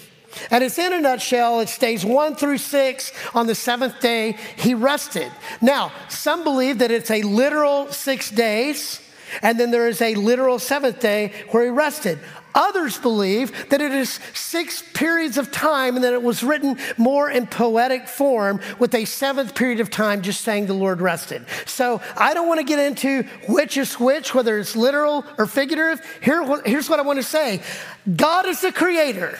And 0.50 0.63
it's 0.63 0.77
in 0.77 0.93
a 0.93 1.01
nutshell, 1.01 1.59
it 1.59 1.69
stays 1.69 2.05
one 2.05 2.35
through 2.35 2.57
six. 2.57 3.11
On 3.33 3.47
the 3.47 3.55
seventh 3.55 4.00
day, 4.00 4.38
he 4.55 4.73
rested. 4.73 5.31
Now, 5.61 5.91
some 6.09 6.43
believe 6.43 6.79
that 6.79 6.91
it's 6.91 7.11
a 7.11 7.21
literal 7.21 7.91
six 7.91 8.29
days, 8.31 9.01
and 9.41 9.59
then 9.59 9.71
there 9.71 9.88
is 9.88 10.01
a 10.01 10.15
literal 10.15 10.59
seventh 10.59 11.00
day 11.00 11.33
where 11.51 11.63
he 11.63 11.69
rested. 11.69 12.19
Others 12.53 12.97
believe 13.00 13.69
that 13.69 13.81
it 13.81 13.91
is 13.91 14.19
six 14.33 14.83
periods 14.93 15.38
of 15.38 15.51
time 15.51 15.95
and 15.95 16.03
that 16.03 16.13
it 16.13 16.21
was 16.21 16.43
written 16.43 16.77
more 16.97 17.29
in 17.29 17.47
poetic 17.47 18.07
form 18.07 18.59
with 18.77 18.93
a 18.93 19.05
seventh 19.05 19.55
period 19.55 19.79
of 19.79 19.89
time 19.89 20.21
just 20.21 20.41
saying 20.41 20.65
the 20.65 20.73
Lord 20.73 21.01
rested. 21.01 21.45
So 21.65 22.01
I 22.17 22.33
don't 22.33 22.47
want 22.47 22.59
to 22.59 22.65
get 22.65 22.79
into 22.79 23.23
which 23.47 23.77
is 23.77 24.00
which, 24.00 24.35
whether 24.35 24.57
it's 24.57 24.75
literal 24.75 25.25
or 25.38 25.45
figurative. 25.45 26.05
Here, 26.21 26.61
here's 26.65 26.89
what 26.89 27.00
I 27.00 27.03
want 27.03 27.19
to 27.19 27.23
say 27.23 27.61
God 28.15 28.45
is 28.45 28.61
the 28.61 28.71
creator. 28.71 29.38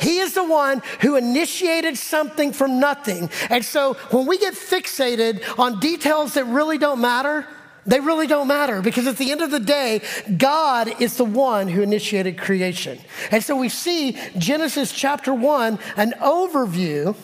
He 0.00 0.18
is 0.18 0.34
the 0.34 0.44
one 0.44 0.82
who 1.00 1.16
initiated 1.16 1.96
something 1.98 2.52
from 2.52 2.80
nothing. 2.80 3.30
And 3.50 3.64
so 3.64 3.94
when 4.10 4.26
we 4.26 4.38
get 4.38 4.54
fixated 4.54 5.42
on 5.58 5.80
details 5.80 6.34
that 6.34 6.44
really 6.44 6.78
don't 6.78 7.00
matter, 7.00 7.46
they 7.84 8.00
really 8.00 8.26
don't 8.26 8.46
matter 8.46 8.80
because 8.80 9.06
at 9.06 9.16
the 9.16 9.32
end 9.32 9.40
of 9.40 9.50
the 9.50 9.60
day, 9.60 10.02
God 10.36 11.00
is 11.00 11.16
the 11.16 11.24
one 11.24 11.68
who 11.68 11.82
initiated 11.82 12.38
creation. 12.38 12.98
And 13.30 13.42
so 13.42 13.56
we 13.56 13.68
see 13.68 14.16
Genesis 14.38 14.92
chapter 14.92 15.34
1, 15.34 15.78
an 15.96 16.14
overview. 16.20 17.16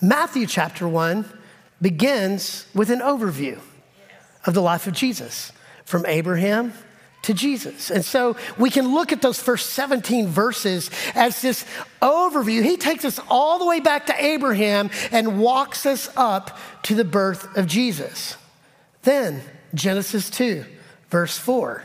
Matthew 0.00 0.46
chapter 0.46 0.86
1 0.88 1.24
begins 1.80 2.66
with 2.74 2.90
an 2.90 3.00
overview 3.00 3.58
of 4.46 4.54
the 4.54 4.62
life 4.62 4.86
of 4.86 4.94
Jesus 4.94 5.52
from 5.84 6.06
Abraham 6.06 6.72
to 7.22 7.32
Jesus. 7.32 7.90
And 7.90 8.04
so 8.04 8.36
we 8.58 8.70
can 8.70 8.92
look 8.92 9.12
at 9.12 9.22
those 9.22 9.40
first 9.40 9.70
17 9.70 10.26
verses 10.26 10.90
as 11.14 11.40
this 11.40 11.64
overview. 12.00 12.62
He 12.62 12.76
takes 12.76 13.04
us 13.04 13.20
all 13.28 13.58
the 13.58 13.66
way 13.66 13.80
back 13.80 14.06
to 14.06 14.24
Abraham 14.24 14.90
and 15.10 15.40
walks 15.40 15.86
us 15.86 16.10
up 16.16 16.58
to 16.84 16.94
the 16.94 17.04
birth 17.04 17.56
of 17.56 17.66
Jesus. 17.66 18.36
Then, 19.02 19.42
Genesis 19.74 20.30
2, 20.30 20.64
verse 21.10 21.38
4. 21.38 21.84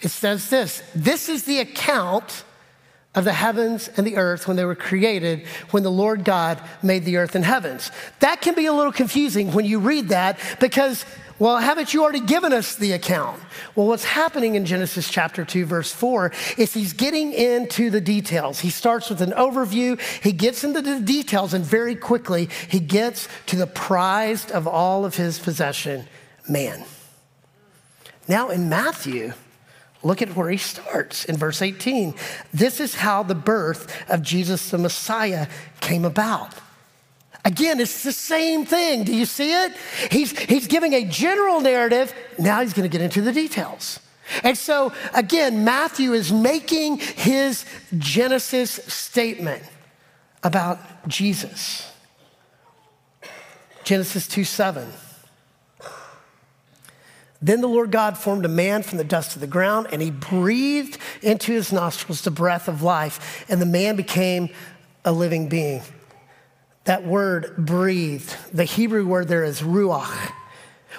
It 0.00 0.10
says 0.10 0.50
this 0.50 0.82
This 0.94 1.28
is 1.28 1.44
the 1.44 1.60
account 1.60 2.44
of 3.14 3.24
the 3.24 3.32
heavens 3.32 3.88
and 3.96 4.06
the 4.06 4.16
earth 4.16 4.48
when 4.48 4.56
they 4.56 4.64
were 4.64 4.74
created, 4.74 5.46
when 5.70 5.82
the 5.82 5.90
Lord 5.90 6.24
God 6.24 6.60
made 6.82 7.04
the 7.04 7.16
earth 7.16 7.34
and 7.34 7.44
heavens. 7.44 7.90
That 8.20 8.40
can 8.40 8.54
be 8.54 8.66
a 8.66 8.72
little 8.72 8.92
confusing 8.92 9.52
when 9.52 9.64
you 9.64 9.78
read 9.78 10.08
that 10.08 10.38
because 10.60 11.04
well, 11.38 11.58
haven't 11.58 11.92
you 11.92 12.04
already 12.04 12.20
given 12.20 12.52
us 12.52 12.76
the 12.76 12.92
account? 12.92 13.40
Well, 13.74 13.88
what's 13.88 14.04
happening 14.04 14.54
in 14.54 14.66
Genesis 14.66 15.10
chapter 15.10 15.44
2, 15.44 15.66
verse 15.66 15.92
4 15.92 16.30
is 16.56 16.72
he's 16.72 16.92
getting 16.92 17.32
into 17.32 17.90
the 17.90 18.00
details. 18.00 18.60
He 18.60 18.70
starts 18.70 19.10
with 19.10 19.20
an 19.20 19.32
overview, 19.32 20.00
he 20.22 20.30
gets 20.30 20.62
into 20.62 20.80
the 20.80 21.00
details, 21.00 21.52
and 21.52 21.64
very 21.64 21.96
quickly 21.96 22.48
he 22.68 22.78
gets 22.78 23.28
to 23.46 23.56
the 23.56 23.66
prized 23.66 24.52
of 24.52 24.68
all 24.68 25.04
of 25.04 25.16
his 25.16 25.40
possession 25.40 26.06
man. 26.48 26.84
Now, 28.28 28.50
in 28.50 28.68
Matthew, 28.68 29.32
Look 30.04 30.20
at 30.20 30.36
where 30.36 30.50
he 30.50 30.58
starts 30.58 31.24
in 31.24 31.36
verse 31.36 31.62
18. 31.62 32.14
This 32.52 32.78
is 32.78 32.94
how 32.94 33.22
the 33.22 33.34
birth 33.34 33.92
of 34.10 34.22
Jesus 34.22 34.70
the 34.70 34.78
Messiah 34.78 35.48
came 35.80 36.04
about. 36.04 36.54
Again, 37.44 37.80
it's 37.80 38.02
the 38.02 38.12
same 38.12 38.64
thing. 38.66 39.04
Do 39.04 39.14
you 39.14 39.24
see 39.24 39.52
it? 39.52 39.72
He's, 40.10 40.38
he's 40.38 40.66
giving 40.66 40.92
a 40.92 41.04
general 41.04 41.60
narrative. 41.60 42.14
Now 42.38 42.60
he's 42.60 42.74
going 42.74 42.88
to 42.88 42.92
get 42.92 43.02
into 43.02 43.22
the 43.22 43.32
details. 43.32 43.98
And 44.42 44.56
so, 44.56 44.92
again, 45.14 45.64
Matthew 45.64 46.12
is 46.12 46.32
making 46.32 46.98
his 46.98 47.66
Genesis 47.96 48.70
statement 48.70 49.62
about 50.42 50.78
Jesus. 51.08 51.90
Genesis 53.84 54.26
2 54.26 54.44
7. 54.44 54.90
Then 57.44 57.60
the 57.60 57.68
Lord 57.68 57.90
God 57.90 58.16
formed 58.16 58.46
a 58.46 58.48
man 58.48 58.82
from 58.82 58.96
the 58.96 59.04
dust 59.04 59.34
of 59.34 59.42
the 59.42 59.46
ground, 59.46 59.88
and 59.92 60.00
he 60.00 60.10
breathed 60.10 60.96
into 61.20 61.52
his 61.52 61.74
nostrils 61.74 62.22
the 62.22 62.30
breath 62.30 62.68
of 62.68 62.80
life, 62.82 63.44
and 63.50 63.60
the 63.60 63.66
man 63.66 63.96
became 63.96 64.48
a 65.04 65.12
living 65.12 65.50
being. 65.50 65.82
That 66.84 67.04
word 67.04 67.54
breathed, 67.58 68.34
the 68.50 68.64
Hebrew 68.64 69.06
word 69.06 69.28
there 69.28 69.44
is 69.44 69.60
ruach, 69.60 70.32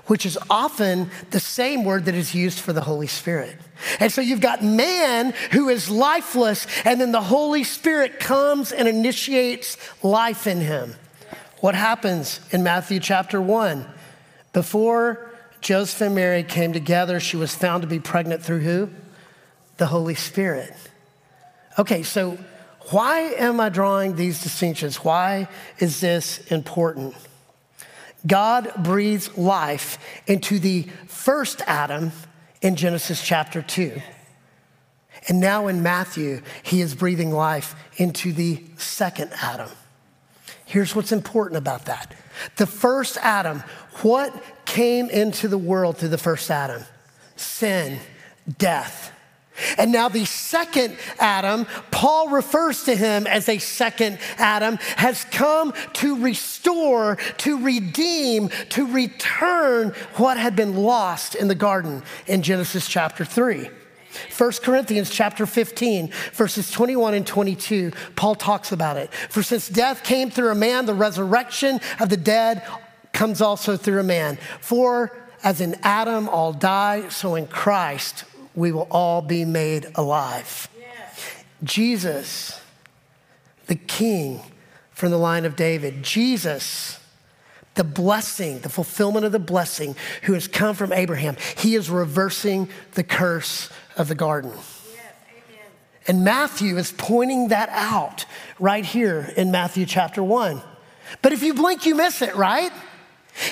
which 0.05 0.23
is 0.23 0.37
often 0.47 1.09
the 1.31 1.39
same 1.39 1.83
word 1.83 2.05
that 2.05 2.13
is 2.13 2.35
used 2.35 2.59
for 2.59 2.73
the 2.73 2.81
Holy 2.81 3.07
Spirit. 3.07 3.57
And 3.99 4.11
so 4.11 4.21
you've 4.21 4.39
got 4.39 4.63
man 4.63 5.33
who 5.51 5.69
is 5.69 5.89
lifeless, 5.89 6.67
and 6.85 7.01
then 7.01 7.11
the 7.11 7.21
Holy 7.21 7.63
Spirit 7.63 8.19
comes 8.19 8.71
and 8.71 8.87
initiates 8.87 9.77
life 10.03 10.45
in 10.45 10.61
him. 10.61 10.93
What 11.61 11.73
happens 11.73 12.39
in 12.51 12.61
Matthew 12.61 12.99
chapter 12.99 13.41
1? 13.41 13.87
Before 14.53 15.31
Joseph 15.65 15.99
and 16.01 16.13
Mary 16.13 16.43
came 16.43 16.73
together, 16.73 17.19
she 17.19 17.37
was 17.37 17.55
found 17.55 17.81
to 17.81 17.87
be 17.87 17.99
pregnant 17.99 18.43
through 18.43 18.59
who? 18.59 18.87
The 19.77 19.87
Holy 19.87 20.13
Spirit. 20.13 20.71
Okay, 21.79 22.03
so 22.03 22.37
why 22.91 23.21
am 23.39 23.59
I 23.59 23.69
drawing 23.69 24.15
these 24.15 24.43
distinctions? 24.43 24.97
Why 24.97 25.47
is 25.79 26.01
this 26.01 26.37
important? 26.51 27.15
God 28.27 28.73
breathes 28.77 29.35
life 29.39 29.97
into 30.27 30.59
the 30.59 30.83
first 31.07 31.63
Adam 31.65 32.11
in 32.61 32.75
Genesis 32.75 33.25
chapter 33.25 33.63
2. 33.63 33.99
And 35.27 35.39
now 35.39 35.65
in 35.65 35.81
Matthew, 35.81 36.43
he 36.61 36.79
is 36.79 36.93
breathing 36.93 37.31
life 37.31 37.73
into 37.97 38.33
the 38.33 38.63
second 38.77 39.31
Adam. 39.41 39.71
Here's 40.65 40.95
what's 40.95 41.11
important 41.11 41.57
about 41.57 41.85
that. 41.85 42.13
The 42.57 42.65
first 42.65 43.17
Adam, 43.21 43.63
what 44.01 44.33
came 44.65 45.09
into 45.09 45.47
the 45.47 45.57
world 45.57 45.97
through 45.97 46.09
the 46.09 46.17
first 46.17 46.49
Adam? 46.51 46.83
Sin, 47.35 47.99
death. 48.57 49.11
And 49.77 49.91
now, 49.91 50.09
the 50.09 50.25
second 50.25 50.97
Adam, 51.17 51.65
Paul 51.89 52.29
refers 52.29 52.83
to 52.85 52.95
him 52.95 53.25
as 53.25 53.47
a 53.47 53.57
second 53.57 54.19
Adam, 54.37 54.77
has 54.97 55.23
come 55.25 55.73
to 55.93 56.21
restore, 56.21 57.15
to 57.37 57.63
redeem, 57.63 58.49
to 58.69 58.85
return 58.85 59.93
what 60.15 60.37
had 60.37 60.57
been 60.57 60.75
lost 60.75 61.35
in 61.35 61.47
the 61.47 61.55
garden 61.55 62.03
in 62.27 62.41
Genesis 62.41 62.87
chapter 62.87 63.23
3. 63.23 63.69
1 64.35 64.51
Corinthians 64.63 65.09
chapter 65.09 65.45
15, 65.45 66.11
verses 66.33 66.71
21 66.71 67.13
and 67.13 67.27
22, 67.27 67.91
Paul 68.15 68.35
talks 68.35 68.71
about 68.71 68.97
it. 68.97 69.13
For 69.13 69.43
since 69.43 69.67
death 69.67 70.03
came 70.03 70.29
through 70.29 70.51
a 70.51 70.55
man, 70.55 70.85
the 70.85 70.93
resurrection 70.93 71.79
of 71.99 72.09
the 72.09 72.17
dead 72.17 72.65
comes 73.13 73.41
also 73.41 73.77
through 73.77 73.99
a 73.99 74.03
man. 74.03 74.37
For 74.59 75.15
as 75.43 75.61
in 75.61 75.75
Adam 75.83 76.27
all 76.29 76.53
die, 76.53 77.09
so 77.09 77.35
in 77.35 77.47
Christ 77.47 78.25
we 78.55 78.71
will 78.71 78.87
all 78.89 79.21
be 79.21 79.45
made 79.45 79.87
alive. 79.95 80.69
Yes. 80.79 81.43
Jesus, 81.63 82.61
the 83.67 83.75
King 83.75 84.41
from 84.91 85.11
the 85.11 85.17
line 85.17 85.45
of 85.45 85.55
David, 85.55 86.03
Jesus, 86.03 86.99
the 87.75 87.83
blessing, 87.83 88.59
the 88.59 88.69
fulfillment 88.69 89.25
of 89.25 89.31
the 89.31 89.39
blessing, 89.39 89.95
who 90.23 90.33
has 90.33 90.47
come 90.47 90.75
from 90.75 90.91
Abraham, 90.91 91.37
he 91.57 91.75
is 91.75 91.89
reversing 91.89 92.69
the 92.93 93.03
curse 93.03 93.69
of 93.95 94.07
the 94.07 94.15
garden. 94.15 94.51
and 96.07 96.23
Matthew 96.23 96.77
is 96.77 96.91
pointing 96.91 97.49
that 97.49 97.69
out 97.69 98.25
right 98.59 98.85
here 98.85 99.31
in 99.35 99.51
Matthew 99.51 99.85
chapter 99.85 100.23
1. 100.23 100.61
But 101.21 101.33
if 101.33 101.43
you 101.43 101.53
blink, 101.53 101.85
you 101.85 101.95
miss 101.95 102.21
it, 102.21 102.35
right? 102.35 102.71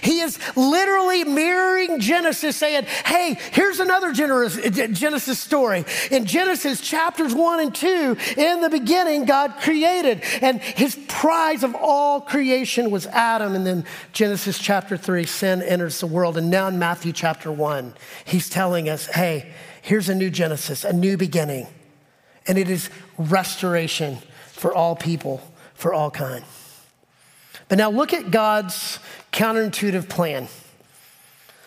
He 0.02 0.22
is 0.22 0.40
literally 0.56 1.24
mirroring 1.25 2.00
Genesis, 2.00 2.56
saying, 2.56 2.86
Hey, 3.06 3.38
here's 3.52 3.80
another 3.80 4.13
Genesis 4.13 5.40
story. 5.40 5.84
In 6.10 6.25
Genesis 6.25 6.80
chapters 6.80 7.36
one 7.36 7.60
and 7.60 7.75
two, 7.75 8.16
in 8.38 8.62
the 8.62 8.70
beginning, 8.70 9.25
God 9.25 9.56
created, 9.60 10.24
and 10.42 10.62
his 10.62 10.96
prize 11.08 11.63
of 11.63 11.75
all 11.75 12.22
creation 12.22 12.92
was 12.92 13.08
Adam. 13.08 13.56
And 13.56 13.66
then 13.66 13.86
Genesis 14.13 14.58
chapter 14.58 14.96
three, 14.96 15.25
sin 15.25 15.62
enters 15.62 16.00
the 16.00 16.08
world. 16.08 16.38
And 16.38 16.50
now 16.50 16.68
in 16.68 16.80
Matthew 16.80 17.12
chapter 17.12 17.52
one, 17.52 17.94
he's 18.24 18.50
telling 18.50 18.88
us, 18.88 19.08
Hey, 19.08 19.52
here's 19.82 20.08
a 20.08 20.16
new 20.16 20.30
Genesis, 20.30 20.86
a 20.86 20.94
new 20.94 21.18
beginning. 21.18 21.68
And 22.48 22.58
it 22.58 22.70
is 22.70 22.90
restoration 23.18 24.18
for 24.48 24.74
all 24.74 24.96
people, 24.96 25.42
for 25.74 25.94
all 25.94 26.10
kind. 26.10 26.46
But 27.68 27.78
now 27.78 27.90
look 27.90 28.13
at 28.13 28.32
God's 28.32 29.00
counterintuitive 29.34 30.08
plan. 30.08 30.44
It 30.44 30.50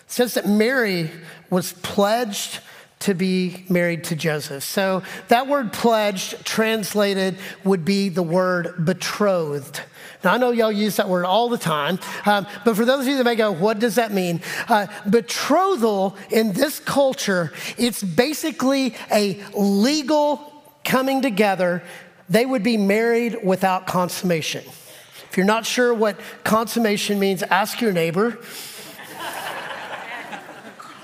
says 0.07 0.35
that 0.35 0.47
Mary 0.47 1.11
was 1.51 1.73
pledged 1.75 2.61
to 3.01 3.13
be 3.13 3.67
married 3.69 4.05
to 4.05 4.17
Joseph. 4.17 4.65
So 4.65 5.03
that 5.29 5.47
word 5.47 5.73
pledged 5.73 6.45
translated 6.47 7.37
would 7.65 7.85
be 7.85 8.09
the 8.09 8.23
word 8.23 8.87
betrothed. 8.87 9.83
Now, 10.25 10.33
I 10.33 10.39
know 10.39 10.51
y'all 10.51 10.73
use 10.73 10.97
that 10.97 11.09
word 11.09 11.27
all 11.27 11.49
the 11.49 11.59
time, 11.59 11.99
um, 12.25 12.47
but 12.65 12.75
for 12.75 12.85
those 12.85 13.03
of 13.03 13.09
you 13.09 13.19
that 13.19 13.25
may 13.25 13.37
go, 13.37 13.53
what 13.53 13.79
does 13.79 13.97
that 13.97 14.13
mean? 14.13 14.41
Uh, 14.69 14.87
betrothal 15.09 16.17
in 16.31 16.53
this 16.53 16.81
culture, 16.81 17.53
it's 17.77 18.03
basically 18.03 18.95
a 19.13 19.43
legal 19.55 20.65
coming 20.85 21.21
together. 21.21 21.83
They 22.29 22.47
would 22.47 22.63
be 22.63 22.77
married 22.77 23.39
without 23.45 23.87
consummation. 23.87 24.65
If 25.37 25.39
you're 25.39 25.45
not 25.45 25.67
sure 25.67 25.93
what 25.93 26.19
consummation 26.45 27.19
means, 27.19 27.43
ask 27.43 27.83
your 27.83 27.93
neighbor. 27.93 28.39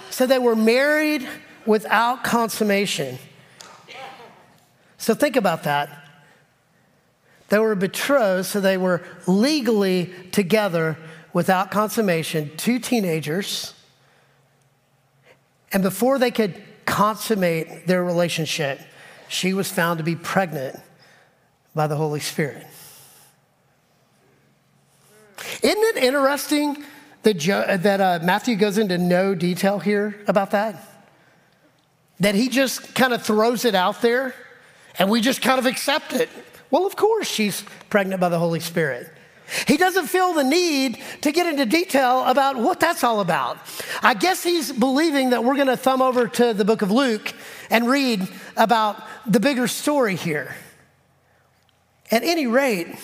so 0.08 0.24
they 0.26 0.38
were 0.38 0.56
married 0.56 1.28
without 1.66 2.24
consummation. 2.24 3.18
So 4.96 5.12
think 5.12 5.36
about 5.36 5.64
that. 5.64 6.08
They 7.50 7.58
were 7.58 7.74
betrothed, 7.74 8.46
so 8.46 8.58
they 8.58 8.78
were 8.78 9.02
legally 9.26 10.10
together 10.30 10.96
without 11.34 11.70
consummation, 11.70 12.56
two 12.56 12.78
teenagers. 12.78 13.74
And 15.72 15.82
before 15.82 16.18
they 16.18 16.30
could 16.30 16.54
consummate 16.86 17.86
their 17.86 18.02
relationship, 18.02 18.80
she 19.28 19.52
was 19.52 19.70
found 19.70 19.98
to 19.98 20.04
be 20.04 20.16
pregnant 20.16 20.80
by 21.74 21.86
the 21.86 21.96
Holy 21.96 22.20
Spirit. 22.20 22.66
Isn't 25.62 25.96
it 25.96 26.04
interesting 26.04 26.84
that, 27.22 27.34
jo- 27.34 27.76
that 27.76 28.00
uh, 28.00 28.18
Matthew 28.22 28.56
goes 28.56 28.78
into 28.78 28.98
no 28.98 29.34
detail 29.34 29.78
here 29.78 30.20
about 30.26 30.50
that? 30.52 30.82
That 32.20 32.34
he 32.34 32.48
just 32.48 32.94
kind 32.94 33.12
of 33.12 33.22
throws 33.22 33.64
it 33.64 33.74
out 33.74 34.02
there 34.02 34.34
and 34.98 35.10
we 35.10 35.20
just 35.20 35.42
kind 35.42 35.58
of 35.58 35.66
accept 35.66 36.12
it. 36.12 36.28
Well, 36.70 36.86
of 36.86 36.96
course, 36.96 37.28
she's 37.28 37.64
pregnant 37.90 38.20
by 38.20 38.28
the 38.28 38.38
Holy 38.38 38.60
Spirit. 38.60 39.12
He 39.66 39.76
doesn't 39.76 40.06
feel 40.06 40.32
the 40.32 40.44
need 40.44 41.02
to 41.20 41.32
get 41.32 41.46
into 41.46 41.66
detail 41.66 42.24
about 42.24 42.56
what 42.56 42.80
that's 42.80 43.04
all 43.04 43.20
about. 43.20 43.58
I 44.02 44.14
guess 44.14 44.42
he's 44.42 44.72
believing 44.72 45.30
that 45.30 45.44
we're 45.44 45.56
going 45.56 45.66
to 45.66 45.76
thumb 45.76 46.00
over 46.00 46.26
to 46.26 46.54
the 46.54 46.64
book 46.64 46.80
of 46.80 46.90
Luke 46.90 47.34
and 47.68 47.86
read 47.88 48.26
about 48.56 49.02
the 49.26 49.40
bigger 49.40 49.66
story 49.66 50.16
here. 50.16 50.54
At 52.10 52.22
any 52.22 52.46
rate, 52.46 52.96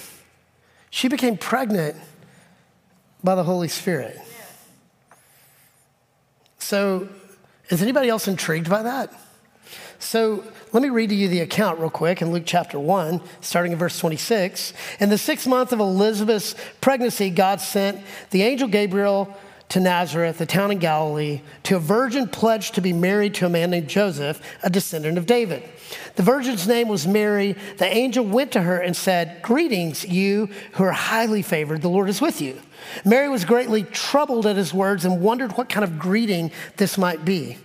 she 0.90 1.08
became 1.08 1.36
pregnant 1.36 1.96
by 3.22 3.34
the 3.34 3.44
Holy 3.44 3.68
Spirit. 3.68 4.18
So, 6.58 7.08
is 7.70 7.82
anybody 7.82 8.08
else 8.08 8.28
intrigued 8.28 8.68
by 8.68 8.82
that? 8.82 9.12
So, 9.98 10.44
let 10.72 10.82
me 10.82 10.90
read 10.90 11.08
to 11.08 11.14
you 11.14 11.28
the 11.28 11.40
account 11.40 11.80
real 11.80 11.90
quick 11.90 12.20
in 12.20 12.30
Luke 12.30 12.44
chapter 12.46 12.78
1, 12.78 13.20
starting 13.40 13.72
in 13.72 13.78
verse 13.78 13.98
26. 13.98 14.72
In 15.00 15.08
the 15.08 15.18
sixth 15.18 15.46
month 15.46 15.72
of 15.72 15.80
Elizabeth's 15.80 16.54
pregnancy, 16.80 17.30
God 17.30 17.60
sent 17.60 18.00
the 18.30 18.42
angel 18.42 18.68
Gabriel 18.68 19.34
to 19.70 19.80
Nazareth, 19.80 20.40
a 20.40 20.46
town 20.46 20.70
in 20.70 20.78
Galilee, 20.78 21.42
to 21.64 21.76
a 21.76 21.80
virgin 21.80 22.26
pledged 22.26 22.74
to 22.74 22.80
be 22.80 22.92
married 22.92 23.34
to 23.34 23.46
a 23.46 23.50
man 23.50 23.70
named 23.70 23.88
Joseph, 23.88 24.40
a 24.62 24.70
descendant 24.70 25.18
of 25.18 25.26
David. 25.26 25.62
The 26.16 26.22
virgin's 26.22 26.66
name 26.66 26.88
was 26.88 27.06
Mary. 27.06 27.54
The 27.76 27.86
angel 27.86 28.24
went 28.24 28.52
to 28.52 28.62
her 28.62 28.78
and 28.78 28.96
said, 28.96 29.42
Greetings, 29.42 30.06
you 30.06 30.48
who 30.72 30.84
are 30.84 30.92
highly 30.92 31.42
favored, 31.42 31.82
the 31.82 31.88
Lord 31.88 32.08
is 32.08 32.20
with 32.20 32.40
you. 32.40 32.60
Mary 33.04 33.28
was 33.28 33.44
greatly 33.44 33.82
troubled 33.82 34.46
at 34.46 34.56
his 34.56 34.72
words 34.72 35.04
and 35.04 35.20
wondered 35.20 35.52
what 35.52 35.68
kind 35.68 35.84
of 35.84 35.98
greeting 35.98 36.50
this 36.76 36.96
might 36.96 37.24
be. 37.24 37.58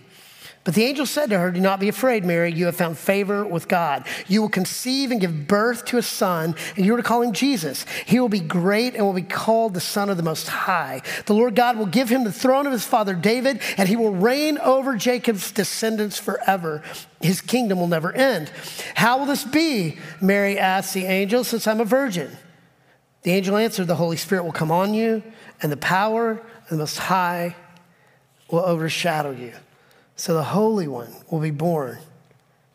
But 0.64 0.74
the 0.74 0.84
angel 0.84 1.04
said 1.04 1.28
to 1.28 1.38
her, 1.38 1.50
Do 1.50 1.60
not 1.60 1.78
be 1.78 1.90
afraid, 1.90 2.24
Mary. 2.24 2.50
You 2.50 2.64
have 2.66 2.76
found 2.76 2.96
favor 2.96 3.44
with 3.44 3.68
God. 3.68 4.06
You 4.26 4.40
will 4.40 4.48
conceive 4.48 5.10
and 5.10 5.20
give 5.20 5.46
birth 5.46 5.84
to 5.86 5.98
a 5.98 6.02
son, 6.02 6.54
and 6.74 6.86
you 6.86 6.94
are 6.94 6.96
to 6.96 7.02
call 7.02 7.20
him 7.20 7.32
Jesus. 7.32 7.84
He 8.06 8.18
will 8.18 8.30
be 8.30 8.40
great 8.40 8.94
and 8.94 9.04
will 9.04 9.12
be 9.12 9.20
called 9.20 9.74
the 9.74 9.80
Son 9.80 10.08
of 10.08 10.16
the 10.16 10.22
Most 10.22 10.48
High. 10.48 11.02
The 11.26 11.34
Lord 11.34 11.54
God 11.54 11.76
will 11.76 11.84
give 11.84 12.08
him 12.08 12.24
the 12.24 12.32
throne 12.32 12.66
of 12.66 12.72
his 12.72 12.86
father 12.86 13.14
David, 13.14 13.60
and 13.76 13.90
he 13.90 13.96
will 13.96 14.14
reign 14.14 14.56
over 14.56 14.96
Jacob's 14.96 15.52
descendants 15.52 16.18
forever. 16.18 16.82
His 17.20 17.42
kingdom 17.42 17.78
will 17.78 17.86
never 17.86 18.14
end. 18.14 18.50
How 18.94 19.18
will 19.18 19.26
this 19.26 19.44
be? 19.44 19.98
Mary 20.22 20.58
asked 20.58 20.94
the 20.94 21.04
angel, 21.04 21.44
since 21.44 21.66
I'm 21.66 21.80
a 21.80 21.84
virgin. 21.84 22.38
The 23.22 23.32
angel 23.32 23.58
answered, 23.58 23.86
The 23.86 23.96
Holy 23.96 24.16
Spirit 24.16 24.44
will 24.44 24.52
come 24.52 24.70
on 24.70 24.94
you, 24.94 25.22
and 25.60 25.70
the 25.70 25.76
power 25.76 26.30
of 26.30 26.68
the 26.70 26.76
Most 26.76 26.96
High 26.96 27.54
will 28.50 28.60
overshadow 28.60 29.32
you. 29.32 29.52
So 30.16 30.34
the 30.34 30.44
Holy 30.44 30.88
One 30.88 31.12
will 31.30 31.40
be 31.40 31.50
born. 31.50 31.98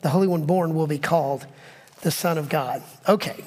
The 0.02 0.10
Holy 0.10 0.28
One 0.28 0.46
born 0.46 0.76
will 0.76 0.88
be 0.88 1.00
called 1.00 1.46
the 2.02 2.12
Son 2.12 2.38
of 2.38 2.50
God. 2.50 2.82
Okay. 3.08 3.44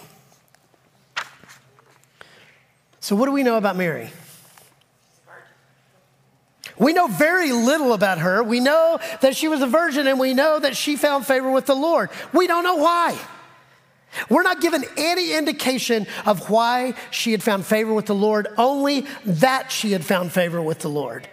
So, 3.01 3.17
what 3.17 3.27
do 3.27 3.33
we 3.33 3.43
know 3.43 3.57
about 3.57 3.77
Mary? 3.77 4.11
We 6.79 6.93
know 6.93 7.07
very 7.07 7.53
little 7.53 7.93
about 7.93 8.19
her. 8.19 8.43
We 8.43 8.61
know 8.61 8.99
that 9.21 9.37
she 9.37 9.49
was 9.49 9.61
a 9.61 9.67
virgin 9.67 10.07
and 10.07 10.19
we 10.19 10.35
know 10.35 10.59
that 10.59 10.77
she 10.77 10.97
found 10.97 11.27
favor 11.27 11.51
with 11.51 11.67
the 11.67 11.77
Lord. 11.77 12.11
We 12.33 12.47
don't 12.47 12.65
know 12.65 12.77
why. 12.77 13.19
We're 14.29 14.43
not 14.43 14.61
given 14.61 14.85
any 14.97 15.33
indication 15.33 16.07
of 16.27 16.51
why 16.51 16.95
she 17.11 17.33
had 17.33 17.43
found 17.43 17.67
favor 17.67 17.93
with 17.93 18.07
the 18.07 18.15
Lord, 18.15 18.49
only 18.59 19.07
that 19.25 19.73
she 19.73 19.93
had 19.93 20.05
found 20.05 20.33
favor 20.33 20.61
with 20.61 20.81
the 20.81 20.89
Lord. 20.89 21.29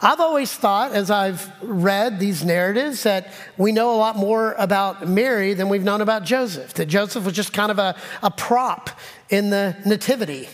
I've 0.00 0.20
always 0.20 0.52
thought, 0.54 0.92
as 0.92 1.10
I've 1.10 1.50
read 1.60 2.20
these 2.20 2.44
narratives, 2.44 3.02
that 3.02 3.32
we 3.56 3.72
know 3.72 3.94
a 3.94 3.98
lot 3.98 4.16
more 4.16 4.52
about 4.52 5.08
Mary 5.08 5.54
than 5.54 5.68
we've 5.68 5.82
known 5.82 6.00
about 6.00 6.22
Joseph, 6.24 6.74
that 6.74 6.86
Joseph 6.86 7.24
was 7.24 7.34
just 7.34 7.52
kind 7.52 7.72
of 7.72 7.80
a, 7.80 7.96
a 8.22 8.30
prop 8.30 8.90
in 9.28 9.50
the 9.50 9.76
nativity, 9.84 10.48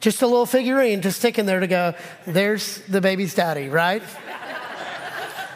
just 0.00 0.20
a 0.20 0.26
little 0.26 0.44
figurine 0.44 1.00
to 1.00 1.12
stick 1.12 1.38
in 1.38 1.46
there 1.46 1.60
to 1.60 1.66
go, 1.66 1.94
there's 2.26 2.82
the 2.82 3.00
baby's 3.00 3.34
daddy, 3.34 3.70
right? 3.70 4.02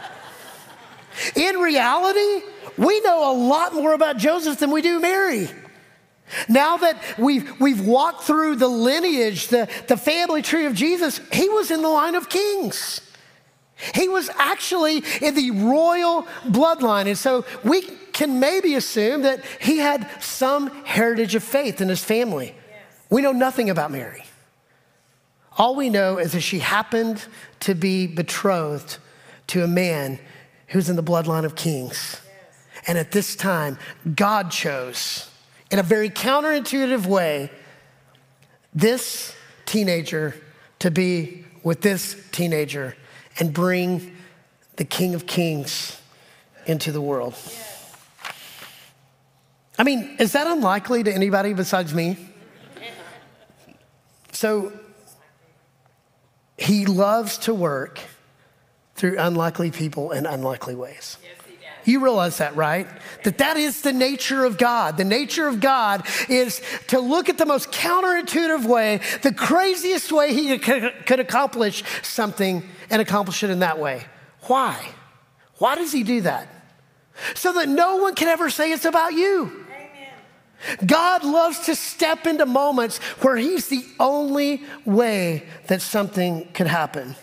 in 1.36 1.56
reality, 1.56 2.46
we 2.78 3.00
know 3.02 3.30
a 3.30 3.34
lot 3.36 3.74
more 3.74 3.92
about 3.92 4.16
Joseph 4.16 4.58
than 4.58 4.70
we 4.70 4.80
do 4.80 5.00
Mary. 5.00 5.50
Now 6.48 6.78
that 6.78 7.18
we've, 7.18 7.60
we've 7.60 7.86
walked 7.86 8.22
through 8.22 8.56
the 8.56 8.68
lineage, 8.68 9.48
the, 9.48 9.68
the 9.86 9.98
family 9.98 10.40
tree 10.40 10.64
of 10.64 10.74
Jesus, 10.74 11.20
he 11.30 11.50
was 11.50 11.70
in 11.70 11.82
the 11.82 11.88
line 11.90 12.14
of 12.14 12.30
kings. 12.30 13.02
He 13.94 14.08
was 14.08 14.30
actually 14.36 15.02
in 15.20 15.34
the 15.34 15.50
royal 15.50 16.22
bloodline. 16.44 17.06
And 17.06 17.18
so 17.18 17.44
we 17.64 17.82
can 18.12 18.40
maybe 18.40 18.74
assume 18.74 19.22
that 19.22 19.44
he 19.60 19.78
had 19.78 20.08
some 20.20 20.84
heritage 20.84 21.34
of 21.34 21.42
faith 21.42 21.80
in 21.80 21.88
his 21.88 22.02
family. 22.02 22.54
Yes. 22.70 22.82
We 23.10 23.22
know 23.22 23.32
nothing 23.32 23.70
about 23.70 23.90
Mary. 23.90 24.24
All 25.56 25.74
we 25.74 25.90
know 25.90 26.18
is 26.18 26.32
that 26.32 26.40
she 26.40 26.60
happened 26.60 27.24
to 27.60 27.74
be 27.74 28.06
betrothed 28.06 28.98
to 29.48 29.62
a 29.62 29.68
man 29.68 30.18
who's 30.68 30.88
in 30.88 30.96
the 30.96 31.02
bloodline 31.02 31.44
of 31.44 31.54
kings. 31.54 32.20
Yes. 32.24 32.82
And 32.88 32.98
at 32.98 33.12
this 33.12 33.36
time, 33.36 33.78
God 34.14 34.50
chose, 34.50 35.30
in 35.70 35.78
a 35.78 35.82
very 35.82 36.10
counterintuitive 36.10 37.06
way, 37.06 37.50
this 38.74 39.34
teenager 39.66 40.34
to 40.80 40.90
be 40.90 41.44
with 41.62 41.80
this 41.80 42.16
teenager 42.32 42.96
and 43.38 43.52
bring 43.52 44.16
the 44.76 44.84
King 44.84 45.14
of 45.14 45.26
Kings 45.26 46.00
into 46.66 46.92
the 46.92 47.00
world. 47.00 47.34
I 49.78 49.82
mean, 49.82 50.16
is 50.18 50.32
that 50.32 50.46
unlikely 50.46 51.02
to 51.04 51.12
anybody 51.12 51.52
besides 51.52 51.92
me? 51.92 52.16
So, 54.32 54.72
he 56.56 56.86
loves 56.86 57.38
to 57.38 57.54
work 57.54 58.00
through 58.94 59.18
unlikely 59.18 59.70
people 59.70 60.12
in 60.12 60.26
unlikely 60.26 60.74
ways. 60.74 61.18
You 61.84 62.00
realize 62.00 62.38
that, 62.38 62.56
right? 62.56 62.86
That 63.24 63.38
that 63.38 63.56
is 63.56 63.82
the 63.82 63.92
nature 63.92 64.44
of 64.44 64.58
God. 64.58 64.96
The 64.96 65.04
nature 65.04 65.46
of 65.46 65.60
God 65.60 66.06
is 66.28 66.62
to 66.88 66.98
look 66.98 67.28
at 67.28 67.38
the 67.38 67.46
most 67.46 67.70
counterintuitive 67.72 68.64
way, 68.64 69.00
the 69.22 69.32
craziest 69.34 70.10
way 70.12 70.32
he 70.32 70.58
could 70.58 71.20
accomplish 71.20 71.84
something 72.02 72.62
and 72.90 73.02
accomplish 73.02 73.42
it 73.42 73.50
in 73.50 73.58
that 73.60 73.78
way. 73.78 74.04
Why? 74.42 74.92
Why 75.58 75.74
does 75.74 75.92
he 75.92 76.02
do 76.02 76.22
that? 76.22 76.48
So 77.34 77.52
that 77.52 77.68
no 77.68 77.96
one 77.96 78.14
can 78.14 78.28
ever 78.28 78.50
say 78.50 78.72
it's 78.72 78.84
about 78.84 79.12
you. 79.12 79.64
Amen. 79.68 80.86
God 80.86 81.24
loves 81.24 81.60
to 81.66 81.76
step 81.76 82.26
into 82.26 82.46
moments 82.46 82.98
where 83.22 83.36
he's 83.36 83.68
the 83.68 83.84
only 84.00 84.64
way 84.84 85.44
that 85.68 85.80
something 85.80 86.48
could 86.54 86.66
happen. 86.66 87.14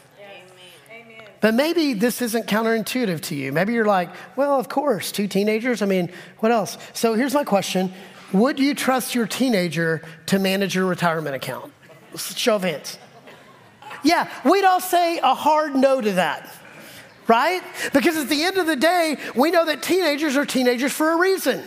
But 1.41 1.55
maybe 1.55 1.93
this 1.93 2.21
isn't 2.21 2.45
counterintuitive 2.45 3.19
to 3.21 3.35
you. 3.35 3.51
Maybe 3.51 3.73
you're 3.73 3.85
like, 3.85 4.09
well, 4.35 4.59
of 4.59 4.69
course, 4.69 5.11
two 5.11 5.27
teenagers. 5.27 5.81
I 5.81 5.87
mean, 5.87 6.11
what 6.39 6.51
else? 6.51 6.77
So 6.93 7.15
here's 7.15 7.33
my 7.33 7.43
question 7.43 7.91
Would 8.31 8.59
you 8.59 8.75
trust 8.75 9.15
your 9.15 9.25
teenager 9.25 10.03
to 10.27 10.39
manage 10.39 10.75
your 10.75 10.85
retirement 10.85 11.35
account? 11.35 11.73
Show 12.15 12.55
of 12.57 12.63
hands. 12.63 12.99
Yeah, 14.03 14.29
we'd 14.45 14.63
all 14.63 14.79
say 14.79 15.17
a 15.17 15.33
hard 15.33 15.75
no 15.75 15.99
to 15.99 16.11
that, 16.13 16.47
right? 17.27 17.61
Because 17.93 18.17
at 18.17 18.29
the 18.29 18.43
end 18.43 18.57
of 18.57 18.67
the 18.67 18.75
day, 18.75 19.17
we 19.35 19.51
know 19.51 19.65
that 19.65 19.83
teenagers 19.83 20.37
are 20.37 20.45
teenagers 20.45 20.91
for 20.91 21.11
a 21.11 21.17
reason. 21.17 21.63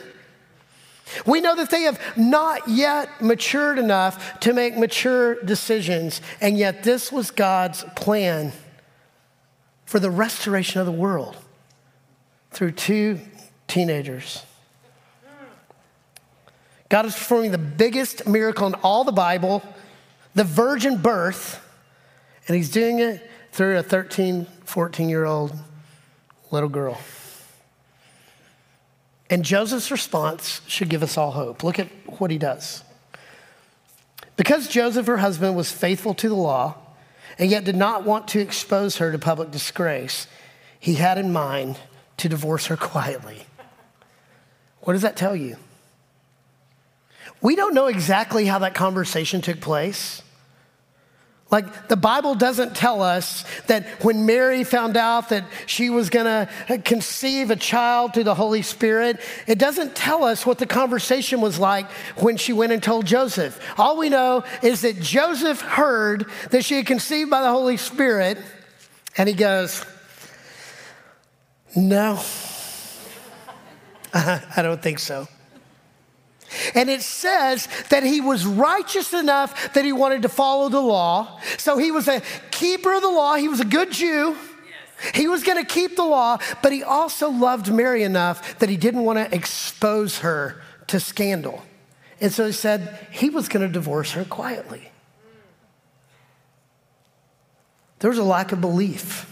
We 1.26 1.40
know 1.40 1.54
that 1.56 1.70
they 1.70 1.82
have 1.82 2.00
not 2.16 2.66
yet 2.66 3.20
matured 3.20 3.78
enough 3.78 4.40
to 4.40 4.52
make 4.52 4.76
mature 4.76 5.40
decisions, 5.42 6.20
and 6.40 6.56
yet 6.56 6.82
this 6.82 7.12
was 7.12 7.30
God's 7.30 7.84
plan 7.94 8.52
for 9.84 9.98
the 9.98 10.10
restoration 10.10 10.80
of 10.80 10.86
the 10.86 10.92
world 10.92 11.36
through 12.50 12.72
two 12.72 13.20
teenagers. 13.66 14.44
God 16.88 17.06
is 17.06 17.14
performing 17.14 17.50
the 17.50 17.58
biggest 17.58 18.26
miracle 18.26 18.66
in 18.66 18.74
all 18.74 19.04
the 19.04 19.12
Bible, 19.12 19.62
the 20.34 20.44
virgin 20.44 20.98
birth, 20.98 21.60
and 22.46 22.56
He's 22.56 22.70
doing 22.70 23.00
it 23.00 23.28
through 23.52 23.78
a 23.78 23.82
13, 23.82 24.46
14 24.64 25.08
year 25.08 25.24
old 25.24 25.52
little 26.50 26.68
girl. 26.68 26.98
And 29.30 29.44
Joseph's 29.44 29.90
response 29.90 30.60
should 30.66 30.88
give 30.88 31.02
us 31.02 31.16
all 31.16 31.32
hope. 31.32 31.64
Look 31.64 31.78
at 31.78 31.88
what 32.20 32.30
he 32.30 32.38
does. 32.38 32.84
Because 34.36 34.68
Joseph, 34.68 35.06
her 35.06 35.16
husband, 35.16 35.56
was 35.56 35.72
faithful 35.72 36.14
to 36.14 36.28
the 36.28 36.34
law, 36.34 36.76
and 37.38 37.50
yet 37.50 37.64
did 37.64 37.76
not 37.76 38.04
want 38.04 38.28
to 38.28 38.40
expose 38.40 38.96
her 38.96 39.12
to 39.12 39.18
public 39.18 39.50
disgrace, 39.50 40.26
he 40.78 40.94
had 40.94 41.18
in 41.18 41.32
mind 41.32 41.78
to 42.18 42.28
divorce 42.28 42.66
her 42.66 42.76
quietly. 42.92 43.46
What 44.80 44.92
does 44.92 45.02
that 45.02 45.16
tell 45.16 45.34
you? 45.34 45.56
We 47.40 47.56
don't 47.56 47.74
know 47.74 47.86
exactly 47.86 48.46
how 48.46 48.60
that 48.60 48.74
conversation 48.74 49.40
took 49.40 49.60
place. 49.60 50.22
Like 51.50 51.88
the 51.88 51.96
Bible 51.96 52.34
doesn't 52.34 52.74
tell 52.74 53.02
us 53.02 53.44
that 53.66 53.86
when 54.02 54.26
Mary 54.26 54.64
found 54.64 54.96
out 54.96 55.28
that 55.28 55.44
she 55.66 55.90
was 55.90 56.10
going 56.10 56.26
to 56.26 56.78
conceive 56.78 57.50
a 57.50 57.56
child 57.56 58.14
through 58.14 58.24
the 58.24 58.34
Holy 58.34 58.62
Spirit, 58.62 59.20
it 59.46 59.58
doesn't 59.58 59.94
tell 59.94 60.24
us 60.24 60.46
what 60.46 60.58
the 60.58 60.66
conversation 60.66 61.40
was 61.40 61.58
like 61.58 61.88
when 62.16 62.36
she 62.36 62.52
went 62.52 62.72
and 62.72 62.82
told 62.82 63.06
Joseph. 63.06 63.60
All 63.78 63.98
we 63.98 64.08
know 64.08 64.42
is 64.62 64.80
that 64.80 65.00
Joseph 65.00 65.60
heard 65.60 66.26
that 66.50 66.64
she 66.64 66.76
had 66.76 66.86
conceived 66.86 67.30
by 67.30 67.42
the 67.42 67.50
Holy 67.50 67.76
Spirit, 67.76 68.38
and 69.16 69.28
he 69.28 69.34
goes, 69.34 69.84
No, 71.76 72.20
I 74.14 74.62
don't 74.62 74.82
think 74.82 74.98
so. 74.98 75.28
And 76.74 76.88
it 76.90 77.02
says 77.02 77.68
that 77.90 78.02
he 78.02 78.20
was 78.20 78.46
righteous 78.46 79.12
enough 79.12 79.72
that 79.74 79.84
he 79.84 79.92
wanted 79.92 80.22
to 80.22 80.28
follow 80.28 80.68
the 80.68 80.80
law. 80.80 81.40
So 81.58 81.78
he 81.78 81.90
was 81.90 82.08
a 82.08 82.22
keeper 82.50 82.92
of 82.94 83.02
the 83.02 83.08
law, 83.08 83.34
he 83.34 83.48
was 83.48 83.60
a 83.60 83.64
good 83.64 83.92
Jew. 83.92 84.36
He 85.12 85.26
was 85.26 85.42
going 85.42 85.62
to 85.62 85.70
keep 85.70 85.96
the 85.96 86.04
law, 86.04 86.38
but 86.62 86.72
he 86.72 86.82
also 86.82 87.28
loved 87.28 87.70
Mary 87.70 88.04
enough 88.04 88.58
that 88.60 88.68
he 88.68 88.76
didn't 88.76 89.02
want 89.02 89.18
to 89.18 89.34
expose 89.34 90.20
her 90.20 90.62
to 90.86 91.00
scandal. 91.00 91.62
And 92.20 92.32
so 92.32 92.46
he 92.46 92.52
said 92.52 93.06
he 93.10 93.28
was 93.28 93.48
going 93.48 93.66
to 93.66 93.72
divorce 93.72 94.12
her 94.12 94.24
quietly. 94.24 94.90
There 97.98 98.10
was 98.10 98.18
a 98.18 98.24
lack 98.24 98.52
of 98.52 98.60
belief. 98.60 99.30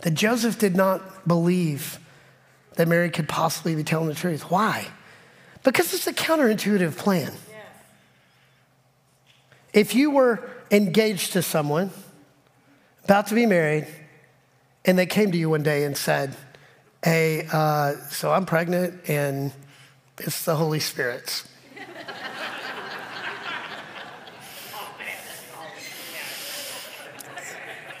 That 0.00 0.14
Joseph 0.14 0.58
did 0.58 0.74
not 0.74 1.28
believe 1.28 1.98
that 2.74 2.88
Mary 2.88 3.10
could 3.10 3.28
possibly 3.28 3.74
be 3.74 3.84
telling 3.84 4.08
the 4.08 4.14
truth. 4.14 4.50
Why? 4.50 4.88
Because 5.62 5.94
it's 5.94 6.06
a 6.06 6.12
counterintuitive 6.12 6.96
plan. 6.96 7.32
If 9.72 9.94
you 9.94 10.10
were 10.10 10.50
engaged 10.70 11.32
to 11.32 11.42
someone, 11.42 11.90
about 13.04 13.28
to 13.28 13.34
be 13.34 13.46
married, 13.46 13.86
and 14.84 14.98
they 14.98 15.06
came 15.06 15.32
to 15.32 15.38
you 15.38 15.48
one 15.50 15.62
day 15.62 15.84
and 15.84 15.96
said, 15.96 16.36
Hey, 17.02 17.48
uh, 17.52 17.94
so 18.10 18.32
I'm 18.32 18.46
pregnant 18.46 19.08
and 19.08 19.52
it's 20.18 20.44
the 20.44 20.54
Holy 20.54 20.78
Spirit's. 20.78 21.48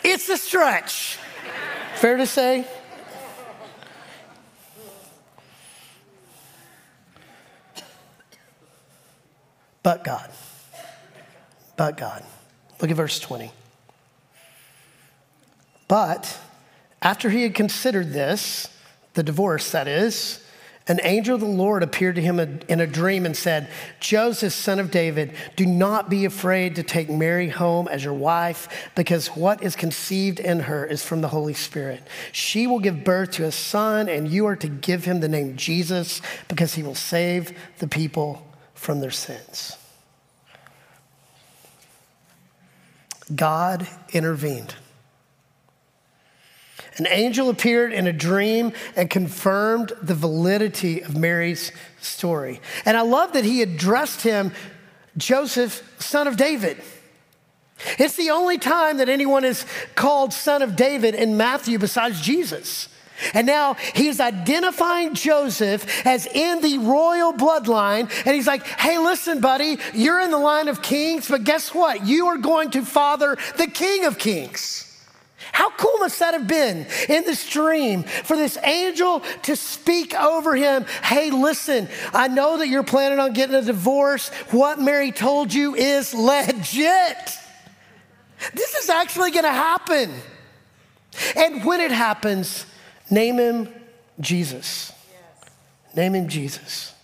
it's 0.04 0.28
a 0.28 0.36
stretch. 0.36 1.18
Fair 1.96 2.16
to 2.16 2.26
say? 2.26 2.66
But 9.82 10.04
God. 10.04 10.30
But 11.76 11.96
God. 11.96 12.22
Look 12.80 12.90
at 12.90 12.96
verse 12.96 13.18
20. 13.18 13.50
But 15.88 16.38
after 17.00 17.30
he 17.30 17.42
had 17.42 17.54
considered 17.54 18.12
this, 18.12 18.68
the 19.14 19.22
divorce 19.22 19.70
that 19.72 19.88
is, 19.88 20.42
an 20.88 20.98
angel 21.04 21.36
of 21.36 21.40
the 21.40 21.46
Lord 21.46 21.84
appeared 21.84 22.16
to 22.16 22.22
him 22.22 22.40
in 22.40 22.80
a 22.80 22.86
dream 22.88 23.24
and 23.24 23.36
said, 23.36 23.68
Joseph, 24.00 24.52
son 24.52 24.80
of 24.80 24.90
David, 24.90 25.32
do 25.54 25.64
not 25.64 26.10
be 26.10 26.24
afraid 26.24 26.74
to 26.76 26.82
take 26.82 27.08
Mary 27.08 27.48
home 27.48 27.86
as 27.86 28.02
your 28.02 28.14
wife, 28.14 28.90
because 28.96 29.28
what 29.28 29.62
is 29.62 29.76
conceived 29.76 30.40
in 30.40 30.60
her 30.60 30.84
is 30.84 31.04
from 31.04 31.20
the 31.20 31.28
Holy 31.28 31.54
Spirit. 31.54 32.02
She 32.32 32.66
will 32.66 32.80
give 32.80 33.04
birth 33.04 33.30
to 33.32 33.44
a 33.44 33.52
son, 33.52 34.08
and 34.08 34.28
you 34.28 34.46
are 34.46 34.56
to 34.56 34.68
give 34.68 35.04
him 35.04 35.20
the 35.20 35.28
name 35.28 35.56
Jesus, 35.56 36.20
because 36.48 36.74
he 36.74 36.82
will 36.82 36.96
save 36.96 37.56
the 37.78 37.86
people 37.86 38.44
from 38.82 38.98
their 38.98 39.12
sins. 39.12 39.76
God 43.32 43.86
intervened. 44.12 44.74
An 46.96 47.06
angel 47.06 47.48
appeared 47.48 47.92
in 47.92 48.08
a 48.08 48.12
dream 48.12 48.72
and 48.96 49.08
confirmed 49.08 49.92
the 50.02 50.16
validity 50.16 51.00
of 51.00 51.16
Mary's 51.16 51.70
story. 52.00 52.60
And 52.84 52.96
I 52.96 53.02
love 53.02 53.34
that 53.34 53.44
he 53.44 53.62
addressed 53.62 54.22
him, 54.22 54.52
Joseph, 55.16 55.88
son 56.00 56.26
of 56.26 56.36
David. 56.36 56.82
It's 58.00 58.16
the 58.16 58.30
only 58.30 58.58
time 58.58 58.96
that 58.96 59.08
anyone 59.08 59.44
is 59.44 59.64
called 59.94 60.32
son 60.32 60.60
of 60.60 60.74
David 60.74 61.14
in 61.14 61.36
Matthew 61.36 61.78
besides 61.78 62.20
Jesus. 62.20 62.88
And 63.34 63.46
now 63.46 63.74
he's 63.94 64.20
identifying 64.20 65.14
Joseph 65.14 66.06
as 66.06 66.26
in 66.26 66.60
the 66.60 66.78
royal 66.78 67.32
bloodline. 67.32 68.10
And 68.26 68.34
he's 68.34 68.46
like, 68.46 68.66
hey, 68.66 68.98
listen, 68.98 69.40
buddy, 69.40 69.78
you're 69.94 70.20
in 70.20 70.30
the 70.30 70.38
line 70.38 70.68
of 70.68 70.82
kings, 70.82 71.28
but 71.28 71.44
guess 71.44 71.74
what? 71.74 72.06
You 72.06 72.26
are 72.28 72.38
going 72.38 72.70
to 72.72 72.84
father 72.84 73.36
the 73.56 73.66
king 73.66 74.04
of 74.04 74.18
kings. 74.18 74.88
How 75.52 75.70
cool 75.70 75.98
must 75.98 76.18
that 76.20 76.32
have 76.32 76.48
been 76.48 76.86
in 77.10 77.24
this 77.24 77.48
dream 77.48 78.04
for 78.04 78.36
this 78.36 78.56
angel 78.62 79.20
to 79.42 79.54
speak 79.54 80.14
over 80.14 80.56
him? 80.56 80.86
Hey, 81.02 81.30
listen, 81.30 81.88
I 82.14 82.28
know 82.28 82.56
that 82.56 82.68
you're 82.68 82.82
planning 82.82 83.18
on 83.18 83.34
getting 83.34 83.54
a 83.54 83.62
divorce. 83.62 84.30
What 84.50 84.80
Mary 84.80 85.12
told 85.12 85.52
you 85.52 85.74
is 85.74 86.14
legit. 86.14 87.38
This 88.54 88.74
is 88.74 88.88
actually 88.88 89.30
going 89.30 89.44
to 89.44 89.50
happen. 89.50 90.10
And 91.36 91.64
when 91.64 91.80
it 91.80 91.92
happens, 91.92 92.64
name 93.12 93.38
him 93.38 93.68
Jesus. 94.18 94.92
Yes. 95.10 95.50
Name 95.94 96.14
him 96.14 96.28
Jesus. 96.28 96.94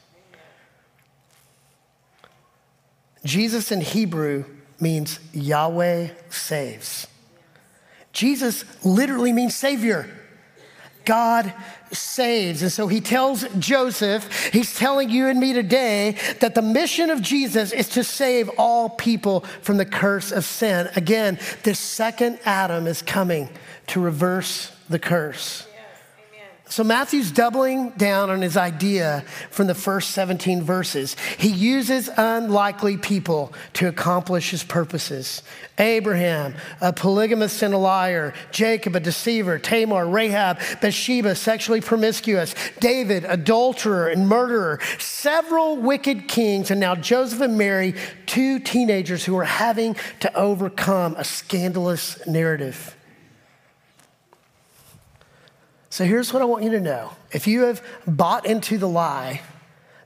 Jesus 3.25 3.71
in 3.71 3.81
Hebrew 3.81 4.45
means 4.81 5.21
Yahweh 5.33 6.09
saves. 6.31 7.07
Jesus 8.13 8.65
literally 8.85 9.33
means 9.33 9.55
Savior. 9.55 10.09
God 11.05 11.53
saves. 11.93 12.63
And 12.63 12.73
so 12.73 12.87
he 12.87 13.01
tells 13.01 13.45
Joseph, 13.59 14.51
he's 14.53 14.77
telling 14.77 15.09
you 15.09 15.29
and 15.29 15.39
me 15.39 15.53
today 15.53 16.17
that 16.41 16.55
the 16.55 16.63
mission 16.63 17.11
of 17.11 17.23
Jesus 17.23 17.73
is 17.73 17.89
to 17.91 18.03
save 18.03 18.51
all 18.59 18.91
people 18.91 19.41
from 19.63 19.77
the 19.77 19.87
curse 19.87 20.33
of 20.33 20.45
sin. 20.45 20.89
Again, 20.97 21.39
this 21.63 21.79
second 21.79 22.39
Adam 22.45 22.87
is 22.87 23.03
coming 23.03 23.49
to 23.89 24.01
reverse 24.01 24.73
the 24.89 24.99
curse. 24.99 25.68
So 26.71 26.85
Matthew's 26.85 27.31
doubling 27.31 27.91
down 27.91 28.29
on 28.29 28.43
his 28.43 28.57
idea 28.57 29.25
from 29.51 29.69
the 29.69 29.75
first 29.75 30.11
17 30.11 30.63
verses. 30.63 31.17
He 31.39 31.49
uses 31.49 32.11
unlikely 32.15 32.99
people 32.99 33.55
to 33.75 33.89
accomplish 33.89 34.51
his 34.51 34.63
purposes. 34.63 35.43
Abraham, 35.79 36.55
a 36.83 36.93
polygamist 36.93 37.63
and 37.63 37.73
a 37.73 37.79
liar. 37.79 38.35
Jacob, 38.51 38.97
a 38.97 39.01
deceiver. 39.01 39.59
Tamar, 39.59 40.07
Rahab, 40.07 40.59
Bathsheba, 40.83 41.35
sexually 41.35 41.81
promiscuous. 41.81 42.55
David, 42.81 43.25
adulterer 43.25 44.09
and 44.09 44.29
murderer. 44.29 44.79
Several 44.99 45.79
wicked 45.79 46.29
kings, 46.29 46.71
and 46.71 46.81
now 46.81 46.95
Joseph 46.95 47.41
and 47.41 47.57
Mary, 47.57 47.95
two 48.27 48.59
teenagers 48.59 49.25
who 49.25 49.37
are 49.39 49.45
having 49.45 49.97
to 50.21 50.35
overcome 50.37 51.15
a 51.17 51.25
scandalous 51.25 52.27
narrative. 52.27 52.95
So 55.91 56.05
here's 56.05 56.33
what 56.33 56.43
I 56.43 56.45
want 56.45 56.65
you 56.65 56.71
to 56.71 56.81
know. 56.81 57.13
If 57.33 57.47
you 57.47 57.63
have 57.63 57.83
bought 58.07 58.47
into 58.47 58.79
the 58.79 58.89
lie 58.89 59.41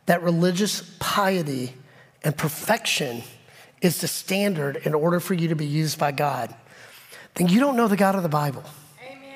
that 0.07 0.23
religious 0.23 0.83
piety 1.01 1.75
and 2.23 2.37
perfection 2.37 3.23
is 3.81 4.01
the 4.01 4.09
standard 4.09 4.77
in 4.77 4.95
order 4.95 5.19
for 5.19 5.35
you 5.35 5.49
to 5.49 5.57
be 5.57 5.67
used 5.67 5.99
by 5.99 6.13
God, 6.13 6.55
then 7.35 7.49
you 7.49 7.59
don't 7.59 7.77
know 7.77 7.89
the 7.89 7.97
God 7.97 8.15
of 8.15 8.23
the 8.23 8.29
Bible. 8.29 8.63
Amen. 9.05 9.35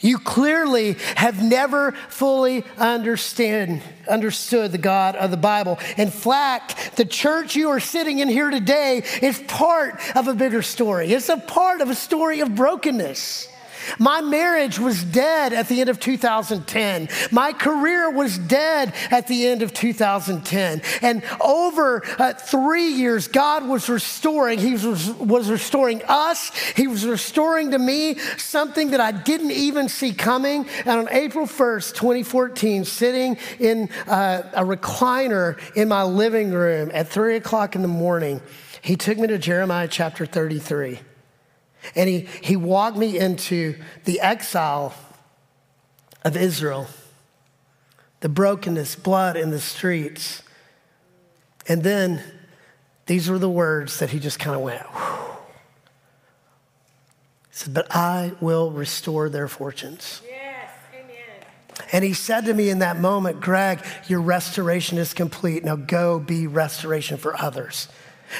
You 0.00 0.18
clearly 0.18 0.94
have 1.16 1.42
never 1.42 1.92
fully 2.08 2.64
understand, 2.78 3.82
understood 4.08 4.72
the 4.72 4.78
God 4.78 5.16
of 5.16 5.30
the 5.30 5.36
Bible. 5.36 5.78
In 5.98 6.10
fact, 6.10 6.96
the 6.96 7.04
church 7.04 7.56
you 7.56 7.68
are 7.68 7.80
sitting 7.80 8.20
in 8.20 8.28
here 8.28 8.50
today 8.50 9.02
is 9.20 9.38
part 9.48 10.00
of 10.16 10.28
a 10.28 10.34
bigger 10.34 10.62
story. 10.62 11.12
It's 11.12 11.28
a 11.28 11.36
part 11.36 11.82
of 11.82 11.90
a 11.90 11.94
story 11.94 12.40
of 12.40 12.54
brokenness. 12.54 13.48
My 13.98 14.20
marriage 14.20 14.78
was 14.78 15.02
dead 15.04 15.52
at 15.52 15.68
the 15.68 15.80
end 15.80 15.88
of 15.88 16.00
2010. 16.00 17.08
My 17.30 17.52
career 17.52 18.10
was 18.10 18.38
dead 18.38 18.94
at 19.10 19.26
the 19.26 19.46
end 19.46 19.62
of 19.62 19.72
2010. 19.72 20.82
And 21.02 21.22
over 21.40 22.02
uh, 22.18 22.34
three 22.34 22.88
years, 22.88 23.28
God 23.28 23.66
was 23.66 23.88
restoring. 23.88 24.58
He 24.58 24.72
was, 24.72 25.12
was 25.14 25.50
restoring 25.50 26.02
us. 26.08 26.50
He 26.76 26.86
was 26.86 27.06
restoring 27.06 27.70
to 27.72 27.78
me 27.78 28.18
something 28.36 28.90
that 28.90 29.00
I 29.00 29.12
didn't 29.12 29.52
even 29.52 29.88
see 29.88 30.12
coming. 30.12 30.66
And 30.80 31.00
on 31.00 31.08
April 31.10 31.46
1st, 31.46 31.94
2014, 31.94 32.84
sitting 32.84 33.38
in 33.58 33.90
uh, 34.06 34.42
a 34.52 34.64
recliner 34.64 35.58
in 35.74 35.88
my 35.88 36.02
living 36.02 36.50
room 36.50 36.90
at 36.92 37.08
three 37.08 37.36
o'clock 37.36 37.74
in 37.74 37.82
the 37.82 37.88
morning, 37.88 38.40
he 38.82 38.96
took 38.96 39.18
me 39.18 39.26
to 39.28 39.38
Jeremiah 39.38 39.88
chapter 39.88 40.26
33. 40.26 41.00
And 41.94 42.08
he, 42.08 42.28
he 42.42 42.56
walked 42.56 42.96
me 42.96 43.18
into 43.18 43.76
the 44.04 44.20
exile 44.20 44.94
of 46.24 46.36
Israel, 46.36 46.86
the 48.20 48.28
brokenness, 48.28 48.96
blood 48.96 49.36
in 49.36 49.50
the 49.50 49.60
streets. 49.60 50.42
And 51.66 51.82
then 51.82 52.22
these 53.06 53.28
were 53.28 53.38
the 53.38 53.50
words 53.50 53.98
that 54.00 54.10
he 54.10 54.18
just 54.18 54.38
kind 54.38 54.56
of 54.56 54.62
went, 54.62 54.82
Whew. 54.82 55.36
He 57.50 57.56
said, 57.56 57.74
But 57.74 57.94
I 57.94 58.32
will 58.40 58.70
restore 58.70 59.28
their 59.28 59.48
fortunes. 59.48 60.20
Yes, 60.28 60.70
amen. 60.92 61.86
And 61.92 62.04
he 62.04 62.12
said 62.12 62.44
to 62.46 62.54
me 62.54 62.70
in 62.70 62.80
that 62.80 62.98
moment, 62.98 63.40
Greg, 63.40 63.84
your 64.08 64.20
restoration 64.20 64.98
is 64.98 65.14
complete. 65.14 65.64
Now 65.64 65.76
go 65.76 66.18
be 66.18 66.46
restoration 66.46 67.16
for 67.16 67.40
others. 67.40 67.88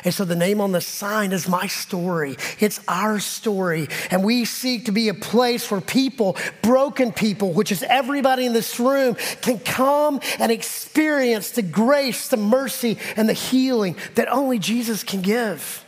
And 0.04 0.12
so 0.12 0.24
the 0.24 0.36
name 0.36 0.60
on 0.60 0.72
the 0.72 0.80
sign 0.80 1.32
is 1.32 1.48
my 1.48 1.66
story. 1.66 2.36
It's 2.60 2.80
our 2.88 3.18
story. 3.18 3.88
And 4.10 4.24
we 4.24 4.44
seek 4.44 4.86
to 4.86 4.92
be 4.92 5.08
a 5.08 5.14
place 5.14 5.70
where 5.70 5.80
people, 5.80 6.36
broken 6.62 7.12
people, 7.12 7.52
which 7.52 7.72
is 7.72 7.82
everybody 7.82 8.46
in 8.46 8.52
this 8.52 8.78
room, 8.78 9.16
can 9.40 9.58
come 9.58 10.20
and 10.38 10.52
experience 10.52 11.50
the 11.50 11.62
grace, 11.62 12.28
the 12.28 12.36
mercy, 12.36 12.98
and 13.16 13.28
the 13.28 13.34
healing 13.34 13.96
that 14.14 14.28
only 14.28 14.58
Jesus 14.58 15.04
can 15.04 15.22
give. 15.22 15.84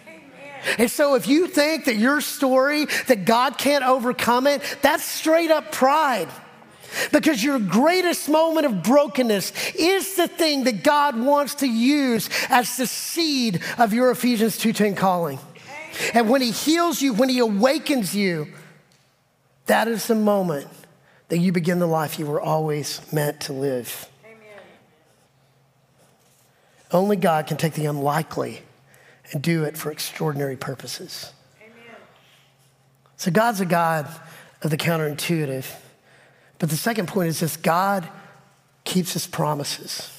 And 0.79 0.91
so 0.91 1.15
if 1.15 1.27
you 1.27 1.47
think 1.47 1.87
that 1.87 1.97
your 1.97 2.21
story, 2.21 2.87
that 3.07 3.25
God 3.25 3.57
can't 3.57 3.85
overcome 3.85 4.47
it, 4.47 4.63
that's 4.83 5.05
straight 5.05 5.51
up 5.51 5.73
pride. 5.73 6.29
Because 7.13 7.43
your 7.43 7.59
greatest 7.59 8.29
moment 8.29 8.67
of 8.67 8.83
brokenness 8.83 9.53
is 9.75 10.17
the 10.17 10.29
thing 10.29 10.65
that 10.65 10.83
God 10.83 11.19
wants 11.19 11.57
to 11.57 11.67
use 11.67 12.29
as 12.49 12.77
the 12.77 12.87
seed 12.87 13.63
of 13.79 13.93
your 13.93 14.11
Ephesians 14.11 14.59
2:10 14.59 14.97
calling. 14.97 15.39
And 16.15 16.29
when 16.29 16.41
he 16.41 16.51
heals 16.51 17.03
you, 17.03 17.13
when 17.13 17.29
he 17.29 17.39
awakens 17.39 18.15
you, 18.15 18.49
that 19.67 19.89
is 19.89 20.07
the 20.07 20.15
moment 20.15 20.69
that 21.29 21.39
you 21.39 21.53
begin 21.53 21.79
the 21.79 21.87
life 21.87 22.19
you 22.19 22.27
were 22.27 22.41
always 22.41 23.01
meant 23.13 23.41
to 23.43 23.53
live. 23.53 24.09
Amen. 24.25 24.63
Only 26.91 27.17
God 27.17 27.47
can 27.47 27.57
take 27.57 27.75
the 27.75 27.87
unlikely 27.87 28.63
and 29.33 29.43
do 29.43 29.65
it 29.65 29.77
for 29.79 29.93
extraordinary 29.93 30.57
purposes. 30.57 31.33
Amen. 31.61 31.97
So 33.17 33.31
God's 33.31 33.61
a 33.61 33.67
God 33.67 34.09
of 34.63 34.71
the 34.71 34.77
counterintuitive. 34.77 35.67
But 36.61 36.71
the 36.71 36.77
second 36.77 37.09
point 37.09 37.31
is 37.31 37.41
this 37.41 37.57
God 37.57 38.09
keeps 38.85 39.15
his 39.15 39.27
promises. 39.27 40.17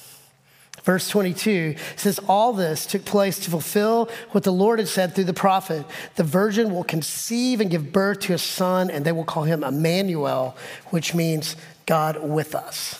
Verse 0.82 1.08
22 1.08 1.76
says, 1.96 2.18
All 2.28 2.52
this 2.52 2.86
took 2.86 3.04
place 3.04 3.38
to 3.40 3.50
fulfill 3.50 4.10
what 4.32 4.42
the 4.42 4.52
Lord 4.52 4.80
had 4.80 4.88
said 4.88 5.14
through 5.14 5.24
the 5.24 5.32
prophet. 5.32 5.86
The 6.16 6.24
virgin 6.24 6.74
will 6.74 6.84
conceive 6.84 7.60
and 7.60 7.70
give 7.70 7.92
birth 7.92 8.20
to 8.20 8.34
a 8.34 8.38
son, 8.38 8.90
and 8.90 9.04
they 9.04 9.12
will 9.12 9.24
call 9.24 9.44
him 9.44 9.62
Emmanuel, 9.62 10.56
which 10.90 11.14
means 11.14 11.56
God 11.86 12.28
with 12.28 12.54
us. 12.56 12.98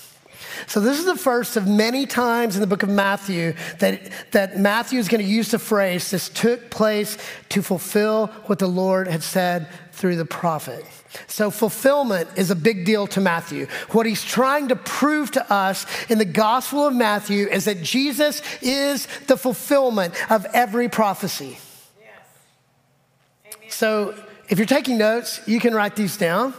So, 0.68 0.80
this 0.80 0.98
is 0.98 1.06
the 1.06 1.16
first 1.16 1.56
of 1.56 1.66
many 1.66 2.06
times 2.06 2.54
in 2.54 2.60
the 2.60 2.66
book 2.68 2.84
of 2.84 2.88
Matthew 2.88 3.54
that, 3.78 4.00
that 4.30 4.58
Matthew 4.58 5.00
is 5.00 5.08
going 5.08 5.24
to 5.24 5.28
use 5.28 5.50
the 5.50 5.58
phrase, 5.58 6.10
This 6.10 6.28
took 6.28 6.70
place 6.70 7.18
to 7.48 7.62
fulfill 7.62 8.28
what 8.46 8.60
the 8.60 8.68
Lord 8.68 9.08
had 9.08 9.24
said 9.24 9.66
through 9.92 10.16
the 10.16 10.24
prophet. 10.24 10.84
So, 11.26 11.50
fulfillment 11.50 12.28
is 12.36 12.50
a 12.50 12.56
big 12.56 12.84
deal 12.84 13.06
to 13.08 13.20
Matthew. 13.20 13.66
What 13.90 14.06
he's 14.06 14.24
trying 14.24 14.68
to 14.68 14.76
prove 14.76 15.30
to 15.32 15.52
us 15.52 15.86
in 16.08 16.18
the 16.18 16.24
Gospel 16.24 16.86
of 16.86 16.94
Matthew 16.94 17.46
is 17.48 17.66
that 17.66 17.82
Jesus 17.82 18.42
is 18.60 19.06
the 19.26 19.36
fulfillment 19.36 20.14
of 20.30 20.46
every 20.52 20.88
prophecy. 20.88 21.58
Yes. 22.00 23.74
So, 23.74 24.14
if 24.48 24.58
you're 24.58 24.66
taking 24.66 24.98
notes, 24.98 25.40
you 25.46 25.60
can 25.60 25.74
write 25.74 25.96
these 25.96 26.16
down, 26.16 26.54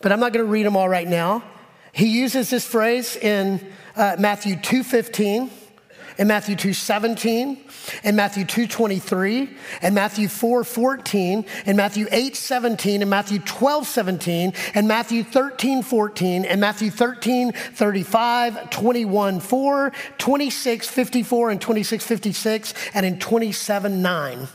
but 0.00 0.12
I'm 0.12 0.20
not 0.20 0.32
going 0.32 0.44
to 0.44 0.50
read 0.50 0.66
them 0.66 0.76
all 0.76 0.88
right 0.88 1.08
now. 1.08 1.42
He 1.92 2.06
uses 2.06 2.50
this 2.50 2.66
phrase 2.66 3.16
in 3.16 3.60
uh, 3.96 4.16
Matthew 4.18 4.56
2:15, 4.56 5.50
in 6.18 6.26
Matthew 6.26 6.56
2:17, 6.56 7.56
in 8.02 8.16
Matthew 8.16 8.44
2:23, 8.44 9.48
in 9.82 9.94
Matthew 9.94 10.28
4:14, 10.28 11.44
in 11.64 11.76
Matthew 11.76 12.06
8:17, 12.10 13.02
in 13.02 13.08
Matthew 13.08 13.38
12:17, 13.38 14.52
in 14.74 14.86
Matthew 14.88 15.22
13:14, 15.22 16.44
in 16.44 16.58
Matthew 16.60 16.90
13:35, 16.90 18.70
21:4, 18.70 19.92
26:54, 20.18 21.50
and 21.50 21.60
26:56, 21.60 22.74
and 22.94 23.06
in 23.06 23.18
27:9. 23.18 24.48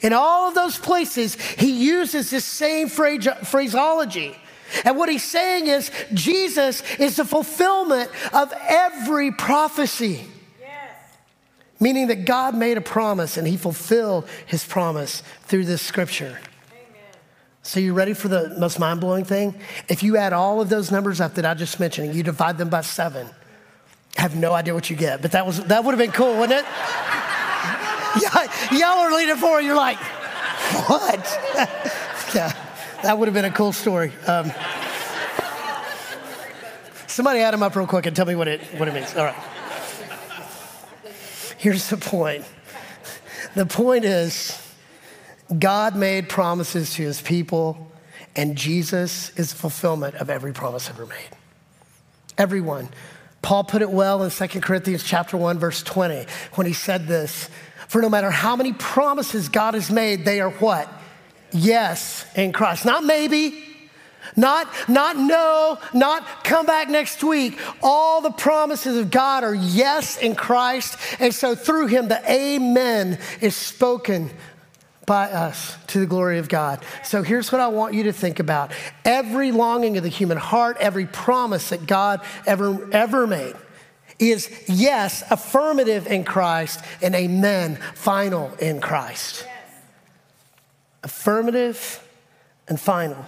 In 0.00 0.12
all 0.12 0.48
of 0.48 0.54
those 0.54 0.78
places, 0.78 1.36
he 1.58 1.70
uses 1.70 2.30
this 2.30 2.44
same 2.44 2.88
phraseology. 2.88 4.36
And 4.84 4.96
what 4.96 5.08
he's 5.08 5.24
saying 5.24 5.66
is 5.66 5.90
Jesus 6.14 6.82
is 6.98 7.16
the 7.16 7.24
fulfillment 7.24 8.10
of 8.32 8.52
every 8.66 9.30
prophecy. 9.30 10.26
Meaning 11.80 12.06
that 12.08 12.24
God 12.24 12.54
made 12.54 12.76
a 12.76 12.80
promise 12.80 13.36
and 13.36 13.46
he 13.46 13.56
fulfilled 13.56 14.28
his 14.46 14.64
promise 14.64 15.22
through 15.42 15.64
this 15.64 15.82
scripture. 15.82 16.38
Amen. 16.70 17.02
So, 17.62 17.80
you 17.80 17.94
ready 17.94 18.14
for 18.14 18.28
the 18.28 18.54
most 18.58 18.78
mind 18.78 19.00
blowing 19.00 19.24
thing? 19.24 19.54
If 19.88 20.02
you 20.02 20.16
add 20.16 20.32
all 20.32 20.60
of 20.60 20.68
those 20.68 20.90
numbers 20.90 21.20
up 21.20 21.34
that 21.34 21.44
I 21.44 21.54
just 21.54 21.80
mentioned 21.80 22.08
and 22.08 22.16
you 22.16 22.22
divide 22.22 22.58
them 22.58 22.68
by 22.68 22.82
seven, 22.82 23.26
I 24.16 24.22
have 24.22 24.36
no 24.36 24.52
idea 24.52 24.72
what 24.74 24.88
you 24.88 24.96
get, 24.96 25.20
but 25.22 25.32
that, 25.32 25.44
was, 25.44 25.64
that 25.64 25.84
would 25.84 25.90
have 25.90 25.98
been 25.98 26.12
cool, 26.12 26.38
wouldn't 26.38 26.60
it? 26.60 26.66
Y'all 28.72 28.98
are 29.00 29.12
leaning 29.12 29.36
forward, 29.36 29.62
you're 29.62 29.74
like, 29.74 29.98
what? 30.86 31.38
yeah, 32.34 32.52
that 33.02 33.18
would 33.18 33.26
have 33.26 33.34
been 33.34 33.44
a 33.44 33.50
cool 33.50 33.72
story. 33.72 34.12
Um, 34.28 34.52
somebody 37.08 37.40
add 37.40 37.52
them 37.52 37.64
up 37.64 37.74
real 37.74 37.88
quick 37.88 38.06
and 38.06 38.14
tell 38.14 38.26
me 38.26 38.36
what 38.36 38.46
it, 38.46 38.60
what 38.78 38.86
it 38.86 38.94
means. 38.94 39.16
All 39.16 39.24
right. 39.24 39.53
Here's 41.64 41.88
the 41.88 41.96
point 41.96 42.44
the 43.54 43.64
point 43.64 44.04
is, 44.04 44.60
God 45.58 45.96
made 45.96 46.28
promises 46.28 46.92
to 46.96 47.02
his 47.04 47.22
people, 47.22 47.90
and 48.36 48.54
Jesus 48.54 49.30
is 49.38 49.54
the 49.54 49.56
fulfillment 49.56 50.16
of 50.16 50.28
every 50.28 50.52
promise 50.52 50.90
ever 50.90 51.06
made. 51.06 51.30
Everyone. 52.36 52.90
Paul 53.40 53.64
put 53.64 53.80
it 53.80 53.88
well 53.88 54.22
in 54.22 54.30
2 54.30 54.60
Corinthians 54.60 55.04
chapter 55.04 55.38
1 55.38 55.58
verse 55.58 55.82
20 55.82 56.26
when 56.52 56.66
he 56.66 56.74
said 56.74 57.06
this, 57.06 57.48
for 57.88 58.02
no 58.02 58.10
matter 58.10 58.30
how 58.30 58.56
many 58.56 58.74
promises 58.74 59.48
God 59.48 59.72
has 59.72 59.90
made, 59.90 60.26
they 60.26 60.42
are 60.42 60.50
what? 60.50 60.86
Yes 61.50 62.26
in 62.36 62.52
Christ. 62.52 62.84
Not 62.84 63.04
maybe, 63.04 63.73
not, 64.36 64.68
not 64.88 65.16
no, 65.16 65.78
not 65.92 66.44
come 66.44 66.66
back 66.66 66.88
next 66.88 67.22
week. 67.22 67.58
All 67.82 68.20
the 68.20 68.30
promises 68.30 68.96
of 68.96 69.10
God 69.10 69.44
are 69.44 69.54
yes 69.54 70.16
in 70.16 70.34
Christ. 70.34 70.96
And 71.18 71.34
so 71.34 71.54
through 71.54 71.86
him, 71.88 72.08
the 72.08 72.20
amen 72.30 73.18
is 73.40 73.54
spoken 73.54 74.30
by 75.06 75.30
us 75.30 75.76
to 75.88 76.00
the 76.00 76.06
glory 76.06 76.38
of 76.38 76.48
God. 76.48 76.82
So 77.02 77.22
here's 77.22 77.52
what 77.52 77.60
I 77.60 77.68
want 77.68 77.94
you 77.94 78.04
to 78.04 78.12
think 78.12 78.40
about. 78.40 78.72
Every 79.04 79.52
longing 79.52 79.96
of 79.96 80.02
the 80.02 80.08
human 80.08 80.38
heart, 80.38 80.76
every 80.80 81.06
promise 81.06 81.68
that 81.68 81.86
God 81.86 82.20
ever, 82.46 82.88
ever 82.92 83.26
made 83.26 83.54
is 84.18 84.50
yes, 84.68 85.24
affirmative 85.30 86.06
in 86.06 86.24
Christ, 86.24 86.80
and 87.02 87.14
amen, 87.14 87.76
final 87.94 88.54
in 88.54 88.80
Christ. 88.80 89.44
Yes. 89.44 89.54
Affirmative 91.02 92.08
and 92.68 92.80
final. 92.80 93.24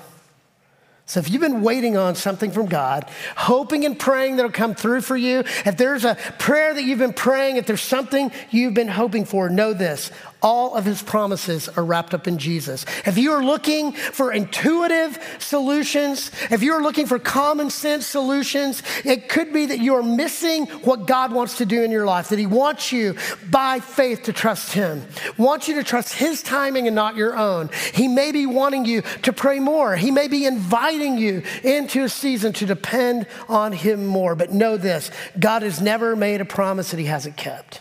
So 1.09 1.21
if 1.21 1.31
you've 1.31 1.41
been 1.41 1.63
waiting 1.63 1.97
on 1.97 2.17
something 2.17 2.51
from 2.51 2.67
God, 2.67 3.09
hoping 3.37 3.85
and 3.85 3.97
praying 3.97 4.37
that'll 4.37 4.51
come 4.51 4.75
through 4.75 5.03
for 5.03 5.17
you, 5.17 5.45
if 5.65 5.77
there's 5.77 6.05
a 6.05 6.17
prayer 6.41 6.75
that 6.75 6.83
you've 6.83 6.99
been 6.99 7.13
praying, 7.13 7.57
if 7.57 7.67
there's 7.67 7.81
something 7.81 8.33
you've 8.51 8.75
been 8.75 8.89
hoping 8.89 9.25
for, 9.25 9.49
know 9.49 9.73
this 9.73 10.11
all 10.43 10.75
of 10.75 10.85
his 10.85 11.03
promises 11.03 11.69
are 11.69 11.85
wrapped 11.85 12.15
up 12.15 12.29
in 12.29 12.39
Jesus. 12.39 12.85
If 13.05 13.19
you 13.19 13.33
are 13.33 13.45
looking 13.45 13.93
for 13.93 14.33
intuitive 14.33 15.19
solutions, 15.39 16.31
if 16.51 16.63
you're 16.63 16.83
looking 16.83 17.07
for 17.07 17.19
common 17.19 17.71
sense 17.71 18.07
solutions, 18.07 18.83
it 19.05 19.29
could 19.29 19.53
be 19.53 19.67
that 19.67 19.81
you're 19.81 20.03
missing 20.03 20.67
what 20.67 21.07
God 21.07 21.33
wants 21.33 21.59
to 21.59 21.67
do 21.67 21.83
in 21.83 21.91
your 21.91 22.07
life, 22.07 22.29
that 22.29 22.39
he 22.39 22.47
wants 22.47 22.93
you 22.93 23.17
by 23.51 23.81
faith 23.81 24.25
to 24.25 24.33
trust 24.33 24.73
him, 24.73 25.05
wants 25.37 25.69
you 25.69 25.75
to 25.77 25.85
trust 25.85 26.15
his 26.15 26.43
timing 26.43 26.87
and 26.87 26.95
not 26.95 27.17
your 27.17 27.37
own. 27.37 27.71
He 27.95 28.09
may 28.09 28.33
be 28.33 28.47
wanting 28.47 28.85
you 28.85 29.03
to 29.23 29.33
pray 29.33 29.59
more. 29.59 29.97
He 29.97 30.11
may 30.11 30.29
be 30.29 30.45
inviting 30.45 31.19
you 31.19 31.43
into 31.63 32.05
a 32.05 32.09
season 32.09 32.53
to 32.55 32.67
depend 32.67 33.27
on 33.49 33.73
him 33.73 34.07
more. 34.07 34.35
But 34.35 34.53
know 34.53 34.77
this, 34.77 35.11
God 35.39 35.63
has 35.63 35.81
never 35.81 36.15
made 36.15 36.41
a 36.41 36.45
promise 36.45 36.91
that 36.91 37.01
he 37.01 37.07
hasn't 37.07 37.37
kept 37.37 37.81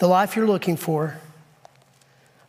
the 0.00 0.08
life 0.08 0.34
you're 0.34 0.46
looking 0.46 0.76
for, 0.76 1.18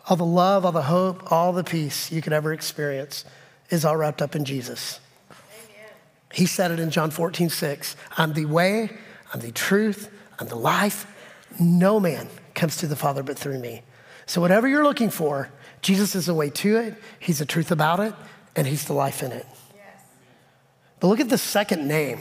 all 0.07 0.15
the 0.15 0.25
love, 0.25 0.65
all 0.65 0.71
the 0.71 0.83
hope, 0.83 1.31
all 1.31 1.53
the 1.53 1.63
peace 1.63 2.11
you 2.11 2.21
could 2.21 2.33
ever 2.33 2.53
experience 2.53 3.25
is 3.69 3.85
all 3.85 3.95
wrapped 3.95 4.21
up 4.21 4.35
in 4.35 4.45
Jesus. 4.45 4.99
Amen. 5.29 5.91
He 6.33 6.45
said 6.45 6.71
it 6.71 6.79
in 6.79 6.89
John 6.89 7.11
14, 7.11 7.49
6. 7.49 7.95
I'm 8.17 8.33
the 8.33 8.45
way, 8.45 8.89
I'm 9.33 9.41
the 9.41 9.51
truth, 9.51 10.09
I'm 10.39 10.47
the 10.47 10.55
life. 10.55 11.05
No 11.59 11.99
man 11.99 12.29
comes 12.55 12.77
to 12.77 12.87
the 12.87 12.95
Father 12.95 13.21
but 13.21 13.37
through 13.37 13.59
me. 13.59 13.83
So, 14.25 14.39
whatever 14.39 14.65
you're 14.65 14.85
looking 14.85 15.09
for, 15.09 15.49
Jesus 15.81 16.15
is 16.15 16.27
the 16.27 16.33
way 16.33 16.49
to 16.51 16.77
it, 16.77 16.95
He's 17.19 17.39
the 17.39 17.45
truth 17.45 17.69
about 17.69 17.99
it, 17.99 18.13
and 18.55 18.65
He's 18.65 18.85
the 18.85 18.93
life 18.93 19.21
in 19.21 19.33
it. 19.33 19.45
Yes. 19.75 20.03
But 21.01 21.07
look 21.07 21.19
at 21.19 21.27
the 21.27 21.37
second 21.37 21.85
name. 21.85 22.19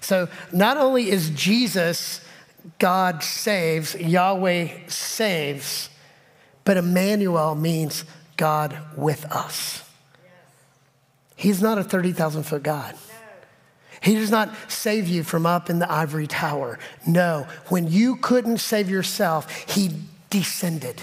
So, 0.00 0.28
not 0.52 0.78
only 0.78 1.10
is 1.10 1.28
Jesus 1.30 2.22
God 2.78 3.22
saves, 3.22 3.94
Yahweh 3.94 4.88
saves, 4.88 5.90
but 6.64 6.76
Emmanuel 6.76 7.54
means 7.54 8.04
God 8.36 8.76
with 8.96 9.24
us. 9.26 9.84
He's 11.36 11.62
not 11.62 11.78
a 11.78 11.84
30,000 11.84 12.42
foot 12.42 12.62
God. 12.62 12.94
He 14.02 14.14
does 14.14 14.30
not 14.30 14.54
save 14.68 15.08
you 15.08 15.22
from 15.22 15.44
up 15.44 15.68
in 15.68 15.78
the 15.78 15.90
ivory 15.90 16.26
tower. 16.26 16.78
No, 17.06 17.46
when 17.68 17.88
you 17.88 18.16
couldn't 18.16 18.58
save 18.58 18.88
yourself, 18.88 19.50
He 19.70 19.90
descended. 20.30 21.02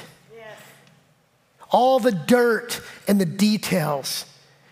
All 1.70 2.00
the 2.00 2.12
dirt 2.12 2.82
and 3.08 3.20
the 3.20 3.26
details, 3.26 4.26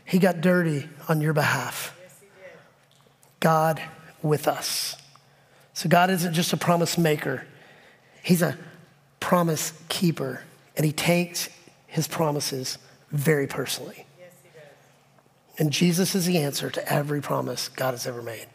He 0.06 0.17
got 0.17 0.41
dirty 0.41 0.88
on 1.08 1.21
your 1.21 1.34
behalf. 1.34 1.95
God 3.39 3.82
with 4.24 4.48
us. 4.48 4.98
So 5.76 5.90
God 5.90 6.10
isn't 6.10 6.34
just 6.34 6.54
a 6.54 6.58
promise 6.58 6.98
maker, 6.98 7.46
He's 8.24 8.42
a 8.42 8.58
promise 9.20 9.74
keeper, 9.90 10.42
and 10.76 10.86
He 10.86 10.92
takes 10.92 11.50
His 11.86 12.08
promises 12.08 12.80
very 13.12 13.46
personally. 13.46 14.06
And 15.58 15.72
Jesus 15.72 16.16
is 16.16 16.26
the 16.26 16.40
answer 16.40 16.70
to 16.70 16.92
every 16.92 17.22
promise 17.22 17.68
God 17.70 17.92
has 17.92 18.08
ever 18.08 18.22
made. 18.22 18.48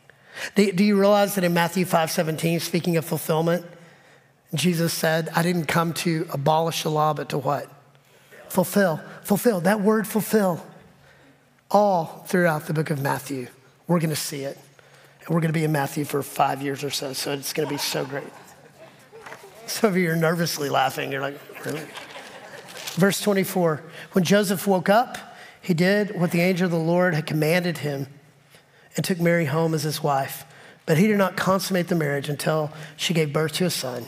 Do, 0.54 0.72
do 0.72 0.82
you 0.82 0.98
realize 0.98 1.34
that 1.34 1.44
in 1.44 1.54
Matthew 1.54 1.84
5 1.84 2.10
17, 2.10 2.58
speaking 2.60 2.96
of 2.96 3.04
fulfillment, 3.04 3.66
Jesus 4.54 4.92
said, 4.92 5.28
I 5.34 5.42
didn't 5.42 5.66
come 5.66 5.92
to 5.94 6.26
abolish 6.32 6.82
the 6.82 6.90
law, 6.90 7.14
but 7.14 7.28
to 7.28 7.38
what? 7.38 7.68
Fulfill. 8.48 9.00
Fulfill. 9.22 9.60
That 9.60 9.80
word 9.80 10.06
fulfill. 10.08 10.66
All 11.70 12.24
throughout 12.26 12.66
the 12.66 12.72
book 12.72 12.90
of 12.90 13.00
Matthew. 13.00 13.48
We're 13.86 14.00
going 14.00 14.10
to 14.10 14.16
see 14.16 14.42
it. 14.42 14.58
And 15.20 15.28
we're 15.28 15.40
going 15.40 15.52
to 15.52 15.58
be 15.58 15.64
in 15.64 15.72
Matthew 15.72 16.04
for 16.04 16.22
five 16.22 16.62
years 16.62 16.82
or 16.82 16.90
so, 16.90 17.12
so 17.12 17.32
it's 17.32 17.52
going 17.52 17.68
to 17.68 17.74
be 17.74 17.78
so 17.78 18.04
great. 18.04 18.24
Some 19.66 19.90
of 19.90 19.96
you 19.96 20.10
are 20.10 20.16
nervously 20.16 20.68
laughing. 20.68 21.12
You're 21.12 21.20
like, 21.20 21.38
really? 21.64 21.86
Verse 22.94 23.20
24 23.20 23.82
When 24.12 24.24
Joseph 24.24 24.66
woke 24.66 24.88
up, 24.88 25.18
he 25.62 25.74
did 25.74 26.18
what 26.18 26.30
the 26.32 26.40
angel 26.40 26.66
of 26.66 26.72
the 26.72 26.78
Lord 26.78 27.14
had 27.14 27.26
commanded 27.26 27.78
him 27.78 28.06
and 28.96 29.04
took 29.04 29.20
Mary 29.20 29.44
home 29.44 29.74
as 29.74 29.82
his 29.82 30.02
wife. 30.02 30.44
But 30.86 30.98
he 30.98 31.06
did 31.06 31.18
not 31.18 31.36
consummate 31.36 31.88
the 31.88 31.94
marriage 31.94 32.28
until 32.28 32.72
she 32.96 33.14
gave 33.14 33.32
birth 33.32 33.52
to 33.54 33.66
a 33.66 33.70
son, 33.70 34.06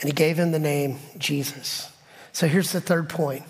and 0.00 0.08
he 0.08 0.12
gave 0.12 0.38
him 0.38 0.52
the 0.52 0.58
name 0.58 0.98
Jesus. 1.16 1.90
So 2.32 2.46
here's 2.46 2.72
the 2.72 2.82
third 2.82 3.08
point 3.08 3.44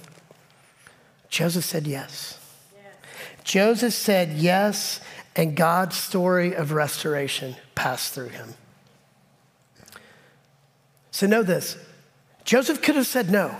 Joseph 1.29 1.65
said 1.65 1.89
yes. 1.89 2.39
yes. 2.73 2.95
Joseph 3.43 3.95
said 3.95 4.35
yes 4.35 5.01
and 5.37 5.55
God's 5.55 5.97
story 5.97 6.55
of 6.55 6.73
restoration 6.73 7.55
passed 7.75 8.15
through 8.15 8.29
him. 8.29 8.55
So, 11.11 11.27
know 11.27 11.43
this 11.43 11.77
Joseph 12.45 12.83
could 12.83 12.97
have 12.97 13.07
said 13.07 13.31
no. 13.31 13.57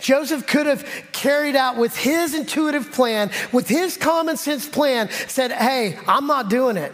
Joseph 0.00 0.46
could 0.46 0.66
have 0.66 0.86
carried 1.10 1.56
out 1.56 1.76
with 1.76 1.96
his 1.96 2.32
intuitive 2.32 2.92
plan, 2.92 3.30
with 3.52 3.66
his 3.66 3.96
common 3.96 4.36
sense 4.36 4.68
plan, 4.68 5.10
said, 5.26 5.50
Hey, 5.50 5.98
I'm 6.06 6.26
not 6.26 6.48
doing 6.48 6.76
it. 6.76 6.92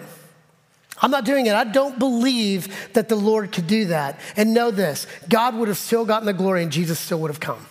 I'm 1.02 1.10
not 1.10 1.24
doing 1.24 1.46
it. 1.46 1.54
I 1.54 1.64
don't 1.64 1.98
believe 1.98 2.92
that 2.92 3.08
the 3.08 3.16
Lord 3.16 3.52
could 3.52 3.66
do 3.66 3.86
that. 3.86 4.18
And 4.36 4.54
know 4.54 4.70
this 4.70 5.06
God 5.28 5.56
would 5.56 5.68
have 5.68 5.78
still 5.78 6.04
gotten 6.04 6.26
the 6.26 6.32
glory 6.32 6.62
and 6.62 6.72
Jesus 6.72 6.98
still 6.98 7.20
would 7.20 7.30
have 7.30 7.40
come. 7.40 7.66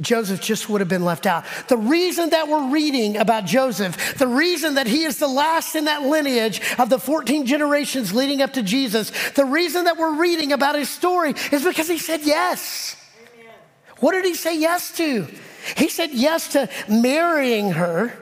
Joseph 0.00 0.40
just 0.40 0.68
would 0.68 0.80
have 0.80 0.88
been 0.88 1.04
left 1.04 1.26
out. 1.26 1.44
The 1.68 1.76
reason 1.76 2.30
that 2.30 2.48
we're 2.48 2.70
reading 2.70 3.16
about 3.16 3.44
Joseph, 3.44 4.18
the 4.18 4.26
reason 4.26 4.74
that 4.74 4.86
he 4.86 5.04
is 5.04 5.18
the 5.18 5.28
last 5.28 5.74
in 5.74 5.84
that 5.84 6.02
lineage 6.02 6.60
of 6.78 6.88
the 6.88 6.98
14 6.98 7.46
generations 7.46 8.14
leading 8.14 8.40
up 8.40 8.54
to 8.54 8.62
Jesus, 8.62 9.12
the 9.32 9.44
reason 9.44 9.84
that 9.84 9.98
we're 9.98 10.18
reading 10.18 10.52
about 10.52 10.74
his 10.74 10.88
story 10.88 11.34
is 11.52 11.64
because 11.64 11.88
he 11.88 11.98
said 11.98 12.20
yes. 12.22 12.96
Amen. 13.22 13.52
What 13.98 14.12
did 14.12 14.24
he 14.24 14.34
say 14.34 14.58
yes 14.58 14.96
to? 14.96 15.28
He 15.76 15.88
said 15.88 16.10
yes 16.12 16.48
to 16.52 16.68
marrying 16.88 17.72
her. 17.72 18.12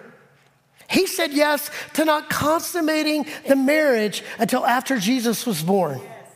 He 0.88 1.06
said 1.06 1.32
yes 1.32 1.70
to 1.94 2.04
not 2.04 2.30
consummating 2.30 3.26
the 3.46 3.56
marriage 3.56 4.24
until 4.38 4.66
after 4.66 4.98
Jesus 4.98 5.46
was 5.46 5.62
born. 5.62 6.00
Yes. 6.02 6.34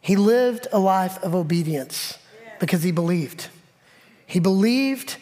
He 0.00 0.16
lived 0.16 0.66
a 0.72 0.78
life 0.78 1.22
of 1.22 1.34
obedience 1.34 2.18
because 2.58 2.82
he 2.82 2.90
believed. 2.90 3.48
He 4.26 4.40
believed, 4.40 5.16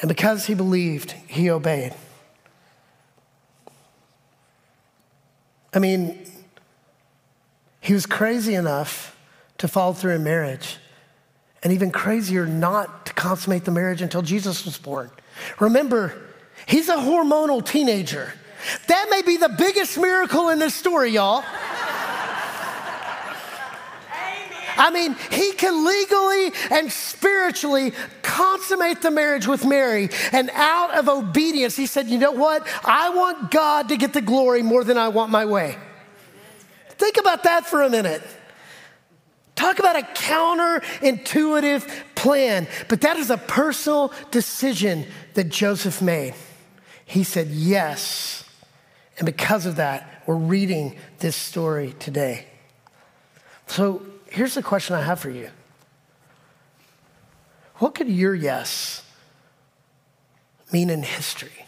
and 0.00 0.08
because 0.08 0.46
he 0.46 0.54
believed, 0.54 1.12
he 1.26 1.50
obeyed. 1.50 1.94
I 5.72 5.78
mean, 5.78 6.18
he 7.80 7.92
was 7.94 8.06
crazy 8.06 8.54
enough 8.54 9.16
to 9.58 9.68
fall 9.68 9.94
through 9.94 10.14
in 10.14 10.24
marriage. 10.24 10.78
and 11.62 11.72
even 11.72 11.90
crazier, 11.90 12.46
not 12.46 13.06
to 13.06 13.12
consummate 13.12 13.64
the 13.64 13.70
marriage 13.70 14.00
until 14.00 14.22
Jesus 14.22 14.64
was 14.64 14.78
born. 14.78 15.10
Remember, 15.58 16.14
he's 16.66 16.88
a 16.88 16.96
hormonal 16.96 17.64
teenager. 17.64 18.32
That 18.88 19.08
may 19.10 19.22
be 19.22 19.36
the 19.36 19.48
biggest 19.50 19.98
miracle 19.98 20.48
in 20.48 20.58
this 20.58 20.74
story, 20.74 21.10
y'all. 21.10 21.44
I 24.80 24.90
mean, 24.90 25.14
he 25.30 25.52
can 25.52 25.84
legally 25.84 26.52
and 26.70 26.90
spiritually 26.90 27.92
consummate 28.22 29.02
the 29.02 29.10
marriage 29.10 29.46
with 29.46 29.66
Mary. 29.66 30.08
And 30.32 30.48
out 30.54 30.96
of 30.96 31.06
obedience, 31.06 31.76
he 31.76 31.84
said, 31.84 32.08
You 32.08 32.16
know 32.16 32.32
what? 32.32 32.66
I 32.82 33.10
want 33.10 33.50
God 33.50 33.90
to 33.90 33.98
get 33.98 34.14
the 34.14 34.22
glory 34.22 34.62
more 34.62 34.82
than 34.82 34.96
I 34.96 35.08
want 35.08 35.30
my 35.30 35.44
way. 35.44 35.76
Think 36.88 37.18
about 37.18 37.42
that 37.42 37.66
for 37.66 37.82
a 37.82 37.90
minute. 37.90 38.22
Talk 39.54 39.80
about 39.80 39.96
a 39.96 40.02
counterintuitive 40.02 42.14
plan, 42.14 42.66
but 42.88 43.02
that 43.02 43.18
is 43.18 43.28
a 43.28 43.36
personal 43.36 44.14
decision 44.30 45.04
that 45.34 45.50
Joseph 45.50 46.00
made. 46.00 46.32
He 47.04 47.22
said 47.22 47.48
yes. 47.48 48.44
And 49.18 49.26
because 49.26 49.66
of 49.66 49.76
that, 49.76 50.22
we're 50.26 50.36
reading 50.36 50.96
this 51.18 51.36
story 51.36 51.94
today. 51.98 52.46
So 53.66 54.00
here's 54.30 54.54
the 54.54 54.62
question 54.62 54.96
I 54.96 55.02
have 55.02 55.20
for 55.20 55.30
you 55.30 55.50
What 57.76 57.94
could 57.94 58.08
your 58.08 58.34
yes 58.34 59.02
mean 60.72 60.88
in 60.88 61.02
history? 61.02 61.66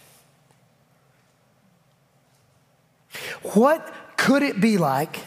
What 3.42 3.92
could 4.16 4.42
it 4.42 4.60
be 4.60 4.78
like 4.78 5.20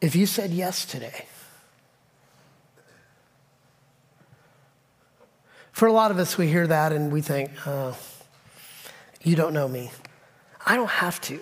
if 0.00 0.14
you 0.14 0.26
said 0.26 0.50
yes 0.50 0.84
today? 0.84 1.24
For 5.72 5.86
a 5.86 5.92
lot 5.92 6.10
of 6.10 6.18
us, 6.18 6.38
we 6.38 6.48
hear 6.48 6.66
that 6.66 6.92
and 6.92 7.12
we 7.12 7.20
think, 7.20 7.50
oh, 7.66 7.98
you 9.22 9.36
don't 9.36 9.52
know 9.52 9.68
me. 9.68 9.90
I 10.64 10.76
don't 10.76 10.88
have 10.88 11.20
to. 11.22 11.40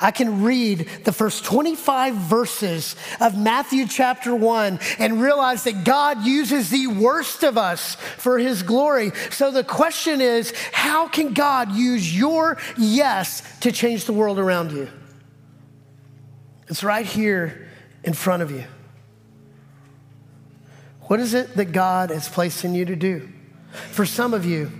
I 0.00 0.10
can 0.10 0.42
read 0.42 0.88
the 1.04 1.12
first 1.12 1.44
25 1.44 2.14
verses 2.14 2.96
of 3.20 3.38
Matthew 3.38 3.86
chapter 3.86 4.34
1 4.34 4.80
and 4.98 5.20
realize 5.20 5.64
that 5.64 5.84
God 5.84 6.24
uses 6.24 6.70
the 6.70 6.86
worst 6.86 7.42
of 7.42 7.56
us 7.56 7.94
for 7.94 8.38
his 8.38 8.62
glory. 8.62 9.12
So 9.30 9.50
the 9.50 9.64
question 9.64 10.20
is 10.20 10.52
how 10.72 11.08
can 11.08 11.34
God 11.34 11.72
use 11.72 12.16
your 12.16 12.58
yes 12.76 13.42
to 13.60 13.72
change 13.72 14.04
the 14.04 14.12
world 14.12 14.38
around 14.38 14.72
you? 14.72 14.88
It's 16.68 16.84
right 16.84 17.06
here 17.06 17.68
in 18.04 18.12
front 18.12 18.42
of 18.42 18.50
you. 18.50 18.64
What 21.02 21.20
is 21.20 21.32
it 21.34 21.56
that 21.56 21.72
God 21.72 22.10
has 22.10 22.28
placed 22.28 22.64
in 22.64 22.74
you 22.74 22.84
to 22.84 22.96
do? 22.96 23.28
For 23.90 24.04
some 24.04 24.34
of 24.34 24.44
you, 24.44 24.70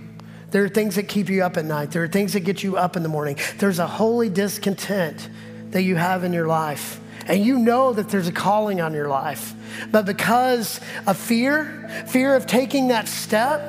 there 0.51 0.63
are 0.63 0.69
things 0.69 0.95
that 0.95 1.03
keep 1.03 1.29
you 1.29 1.43
up 1.43 1.57
at 1.57 1.65
night. 1.65 1.91
There 1.91 2.03
are 2.03 2.07
things 2.07 2.33
that 2.33 2.41
get 2.41 2.63
you 2.63 2.77
up 2.77 2.95
in 2.95 3.03
the 3.03 3.09
morning. 3.09 3.37
There's 3.57 3.79
a 3.79 3.87
holy 3.87 4.29
discontent 4.29 5.29
that 5.71 5.83
you 5.83 5.95
have 5.95 6.23
in 6.23 6.33
your 6.33 6.47
life. 6.47 6.99
And 7.27 7.45
you 7.45 7.59
know 7.59 7.93
that 7.93 8.09
there's 8.09 8.27
a 8.27 8.31
calling 8.31 8.81
on 8.81 8.93
your 8.93 9.07
life. 9.07 9.53
But 9.91 10.05
because 10.05 10.79
of 11.05 11.17
fear, 11.17 12.05
fear 12.07 12.35
of 12.35 12.47
taking 12.47 12.87
that 12.87 13.07
step, 13.07 13.61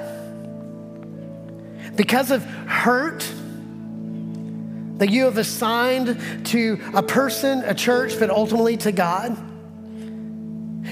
because 1.95 2.31
of 2.31 2.43
hurt 2.45 3.31
that 4.97 5.11
you 5.11 5.25
have 5.25 5.37
assigned 5.37 6.47
to 6.47 6.81
a 6.95 7.03
person, 7.03 7.63
a 7.65 7.75
church, 7.75 8.19
but 8.19 8.31
ultimately 8.31 8.79
to 8.79 8.93
God, 8.93 9.37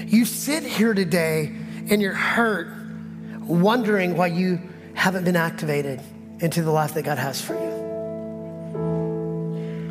you 0.07 0.25
sit 0.25 0.63
here 0.63 0.93
today 0.93 1.55
and 1.89 2.01
you're 2.01 2.13
hurt, 2.13 2.69
wondering 3.41 4.15
why 4.15 4.27
you 4.27 4.59
haven't 4.99 5.23
been 5.23 5.37
activated 5.37 6.01
into 6.41 6.61
the 6.61 6.71
life 6.71 6.93
that 6.93 7.03
God 7.03 7.17
has 7.17 7.41
for 7.41 7.53
you. 7.53 7.71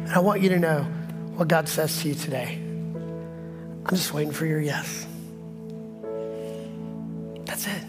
And 0.04 0.12
I 0.12 0.18
want 0.18 0.42
you 0.42 0.50
to 0.50 0.58
know 0.58 0.82
what 1.34 1.48
God 1.48 1.66
says 1.66 2.02
to 2.02 2.08
you 2.08 2.14
today. 2.14 2.58
I'm 2.58 3.86
just 3.88 4.12
waiting 4.12 4.34
for 4.34 4.44
your 4.44 4.60
yes. 4.60 5.06
That's 7.46 7.66
it. 7.66 7.82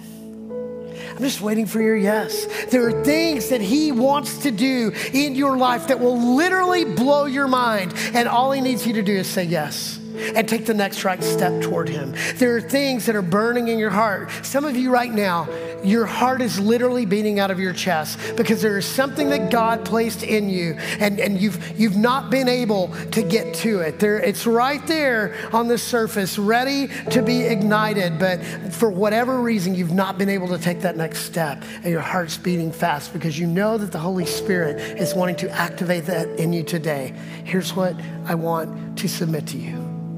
I'm 1.12 1.20
just 1.20 1.42
waiting 1.42 1.66
for 1.66 1.82
your 1.82 1.98
yes. 1.98 2.46
There 2.68 2.88
are 2.88 3.04
things 3.04 3.50
that 3.50 3.60
He 3.60 3.92
wants 3.92 4.38
to 4.44 4.52
do 4.52 4.94
in 5.12 5.36
your 5.36 5.58
life 5.58 5.88
that 5.88 6.00
will 6.00 6.18
literally 6.36 6.86
blow 6.86 7.26
your 7.26 7.50
mind, 7.50 7.94
and 8.14 8.30
all 8.30 8.54
He 8.54 8.62
needs 8.62 8.88
you 8.88 8.94
to 8.94 9.02
do 9.02 9.18
is 9.18 9.28
say 9.28 9.44
yes 9.44 10.00
and 10.18 10.48
take 10.48 10.66
the 10.66 10.74
next 10.74 11.04
right 11.04 11.24
step 11.24 11.62
toward 11.62 11.90
Him. 11.90 12.14
There 12.36 12.56
are 12.56 12.62
things 12.62 13.06
that 13.06 13.16
are 13.16 13.22
burning 13.22 13.68
in 13.68 13.80
your 13.80 13.90
heart. 13.90 14.30
Some 14.44 14.66
of 14.66 14.76
you 14.76 14.92
right 14.92 15.12
now, 15.12 15.48
your 15.84 16.06
heart 16.06 16.42
is 16.42 16.60
literally 16.60 17.06
beating 17.06 17.40
out 17.40 17.52
of 17.52 17.60
your 17.60 17.74
chest 17.74 18.20
because 18.36 18.62
there 18.62 18.78
is 18.78 18.86
something 18.86 19.30
that 19.30 19.50
God 19.52 19.86
placed 19.86 20.24
in 20.24 20.50
you 20.50 20.74
and, 21.00 21.20
and 21.20 21.40
you've, 21.40 21.80
you've 21.80 21.98
not 21.98 22.30
been 22.30 22.48
able 22.48 22.90
to 23.12 23.22
get 23.22 23.54
to 23.56 23.80
it. 23.80 24.00
There, 24.00 24.20
it's 24.20 24.46
right 24.46 24.86
there 24.88 25.36
on 25.54 25.68
the 25.68 25.78
surface, 25.78 26.38
ready 26.38 26.90
to 27.12 27.22
be 27.22 27.44
ignited, 27.44 28.20
but 28.20 28.44
for 28.74 28.90
whatever 28.90 29.40
reason, 29.42 29.76
you've 29.76 29.94
not 29.94 30.18
been 30.18 30.30
able 30.30 30.48
to 30.50 30.58
take 30.58 30.82
that 30.82 30.98
next 30.98 31.20
step 31.20 31.64
and 31.76 31.86
your 31.86 32.02
heart's 32.02 32.38
beating 32.38 32.72
fast 32.72 33.14
because 33.14 33.40
you 33.40 33.48
know 33.48 33.78
that 33.78 33.92
the 33.92 34.00
Holy 34.00 34.26
Spirit 34.26 34.80
is 35.00 35.14
wanting 35.14 35.36
to 35.38 35.50
activate 35.50 36.06
that 36.06 36.28
in 36.40 36.54
you 36.54 36.64
today. 36.64 37.14
Here's 37.44 37.76
what 37.76 37.96
I 38.26 38.36
want 38.36 38.98
to 39.00 39.08
submit 39.08 39.48
to 39.48 39.58
you. 39.58 40.09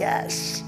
Yes. 0.00 0.62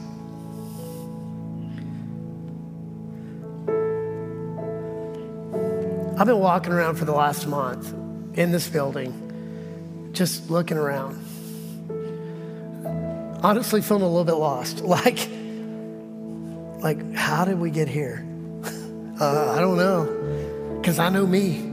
I've 6.18 6.26
been 6.26 6.38
walking 6.38 6.72
around 6.72 6.96
for 6.96 7.06
the 7.06 7.12
last 7.12 7.46
month 7.46 7.92
in 8.38 8.52
this 8.52 8.68
building, 8.68 10.10
just 10.12 10.50
looking 10.50 10.76
around. 10.76 11.18
Honestly, 13.42 13.80
feeling 13.80 14.02
a 14.02 14.06
little 14.06 14.24
bit 14.24 14.34
lost. 14.34 14.82
Like, 14.92 15.28
like, 16.82 17.14
how 17.14 17.44
did 17.44 17.58
we 17.58 17.70
get 17.70 17.88
here? 17.88 18.24
Uh, 19.20 19.52
I 19.56 19.60
don't 19.60 19.76
know, 19.76 20.78
because 20.80 20.98
I 20.98 21.08
know 21.08 21.24
me. 21.24 21.70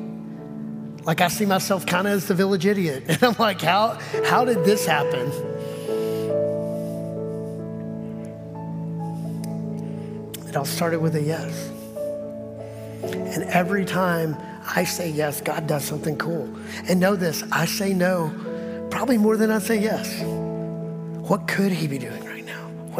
Like 1.04 1.20
I 1.22 1.30
see 1.30 1.48
myself 1.48 1.86
kind 1.88 2.06
of 2.06 2.14
as 2.14 2.28
the 2.28 2.36
village 2.36 2.66
idiot. 2.66 3.06
And 3.08 3.24
I'm 3.24 3.36
like, 3.40 3.60
how, 3.60 3.98
how 4.26 4.46
did 4.46 4.66
this 4.66 4.86
happen? 4.86 5.49
It 10.50 10.58
all 10.58 10.66
started 10.66 11.00
with 11.00 11.16
a 11.16 11.22
yes. 11.22 11.70
And 13.04 13.44
every 13.46 13.86
time 13.86 14.36
I 14.76 14.84
say 14.84 15.10
yes, 15.10 15.42
God 15.42 15.68
does 15.68 15.86
something 15.86 16.18
cool. 16.18 16.50
And 16.88 17.00
know 17.00 17.16
this, 17.16 17.44
I 17.52 17.66
say 17.66 17.94
no 17.94 18.34
probably 18.90 19.18
more 19.18 19.38
than 19.38 19.52
I 19.52 19.60
say 19.60 19.80
yes. 19.80 20.22
What 21.30 21.48
could 21.48 21.72
he 21.72 21.88
be 21.88 22.00
doing 22.00 22.26
right 22.26 22.46
now? 22.46 22.50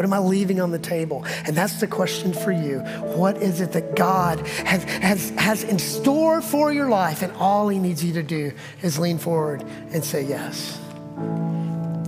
what 0.00 0.06
am 0.06 0.14
I 0.14 0.18
leaving 0.18 0.62
on 0.62 0.70
the 0.70 0.78
table? 0.78 1.26
And 1.44 1.54
that's 1.54 1.78
the 1.80 1.86
question 1.86 2.32
for 2.32 2.52
you. 2.52 2.78
What 3.16 3.36
is 3.36 3.60
it 3.60 3.72
that 3.72 3.96
God 3.96 4.40
has, 4.46 4.84
has, 4.84 5.28
has 5.30 5.62
in 5.62 5.78
store 5.78 6.40
for 6.40 6.72
your 6.72 6.88
life? 6.88 7.20
And 7.20 7.30
all 7.32 7.68
He 7.68 7.78
needs 7.78 8.02
you 8.02 8.14
to 8.14 8.22
do 8.22 8.52
is 8.80 8.98
lean 8.98 9.18
forward 9.18 9.62
and 9.92 10.02
say 10.02 10.22
yes. 10.22 10.80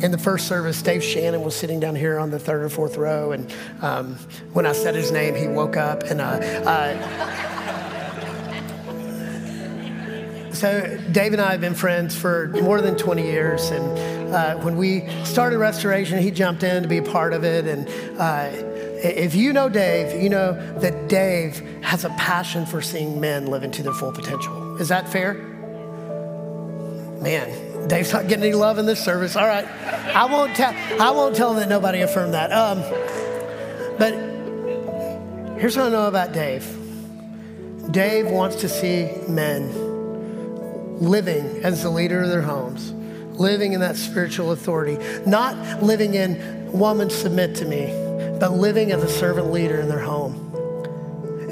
In 0.02 0.10
the 0.10 0.18
first 0.18 0.48
service, 0.48 0.82
Dave 0.82 1.02
Shannon 1.02 1.42
was 1.42 1.54
sitting 1.54 1.78
down 1.78 1.94
here 1.94 2.18
on 2.18 2.30
the 2.30 2.38
third 2.38 2.62
or 2.62 2.68
fourth 2.68 2.96
row. 2.96 3.32
And 3.32 3.52
um, 3.80 4.16
when 4.52 4.66
I 4.66 4.72
said 4.72 4.94
his 4.94 5.12
name, 5.12 5.34
he 5.34 5.46
woke 5.46 5.76
up 5.76 6.02
and 6.02 6.20
uh, 6.20 6.24
uh, 6.24 7.32
so 10.62 10.96
Dave 11.10 11.32
and 11.32 11.42
I 11.42 11.50
have 11.50 11.60
been 11.60 11.74
friends 11.74 12.16
for 12.16 12.48
more 12.62 12.80
than 12.80 12.96
20 12.96 13.22
years, 13.22 13.70
and 13.70 14.32
uh, 14.32 14.56
when 14.58 14.76
we 14.76 15.08
started 15.24 15.58
Restoration, 15.58 16.20
he 16.20 16.30
jumped 16.30 16.62
in 16.62 16.82
to 16.84 16.88
be 16.88 16.98
a 16.98 17.02
part 17.02 17.32
of 17.32 17.42
it. 17.42 17.66
And 17.66 17.88
uh, 18.20 18.48
if 19.02 19.34
you 19.34 19.52
know 19.52 19.68
Dave, 19.68 20.22
you 20.22 20.28
know 20.28 20.52
that 20.78 21.08
Dave 21.08 21.58
has 21.82 22.04
a 22.04 22.10
passion 22.10 22.64
for 22.64 22.80
seeing 22.80 23.20
men 23.20 23.46
live 23.46 23.64
into 23.64 23.82
their 23.82 23.92
full 23.92 24.12
potential. 24.12 24.76
Is 24.76 24.88
that 24.88 25.08
fair? 25.08 25.34
Man, 27.20 27.71
Dave's 27.86 28.12
not 28.12 28.28
getting 28.28 28.44
any 28.44 28.54
love 28.54 28.78
in 28.78 28.86
this 28.86 29.02
service. 29.02 29.36
All 29.36 29.46
right, 29.46 29.66
I 29.66 30.26
won't 30.26 30.54
tell. 30.54 30.72
I 31.00 31.10
won't 31.10 31.34
tell 31.34 31.50
him 31.50 31.56
that 31.56 31.68
nobody 31.68 32.00
affirmed 32.00 32.34
that. 32.34 32.52
Um, 32.52 32.80
but 33.98 34.14
here's 35.60 35.76
what 35.76 35.86
I 35.86 35.88
know 35.90 36.06
about 36.06 36.32
Dave. 36.32 36.64
Dave 37.90 38.26
wants 38.26 38.56
to 38.56 38.68
see 38.68 39.10
men 39.28 39.90
living 41.00 41.64
as 41.64 41.82
the 41.82 41.90
leader 41.90 42.22
of 42.22 42.28
their 42.28 42.42
homes, 42.42 42.92
living 43.38 43.72
in 43.72 43.80
that 43.80 43.96
spiritual 43.96 44.52
authority, 44.52 44.98
not 45.26 45.82
living 45.82 46.14
in 46.14 46.70
woman 46.70 47.10
submit 47.10 47.56
to 47.56 47.64
me, 47.64 47.86
but 48.38 48.52
living 48.52 48.92
as 48.92 49.02
a 49.02 49.08
servant 49.08 49.50
leader 49.50 49.80
in 49.80 49.88
their 49.88 49.98
home. 49.98 50.21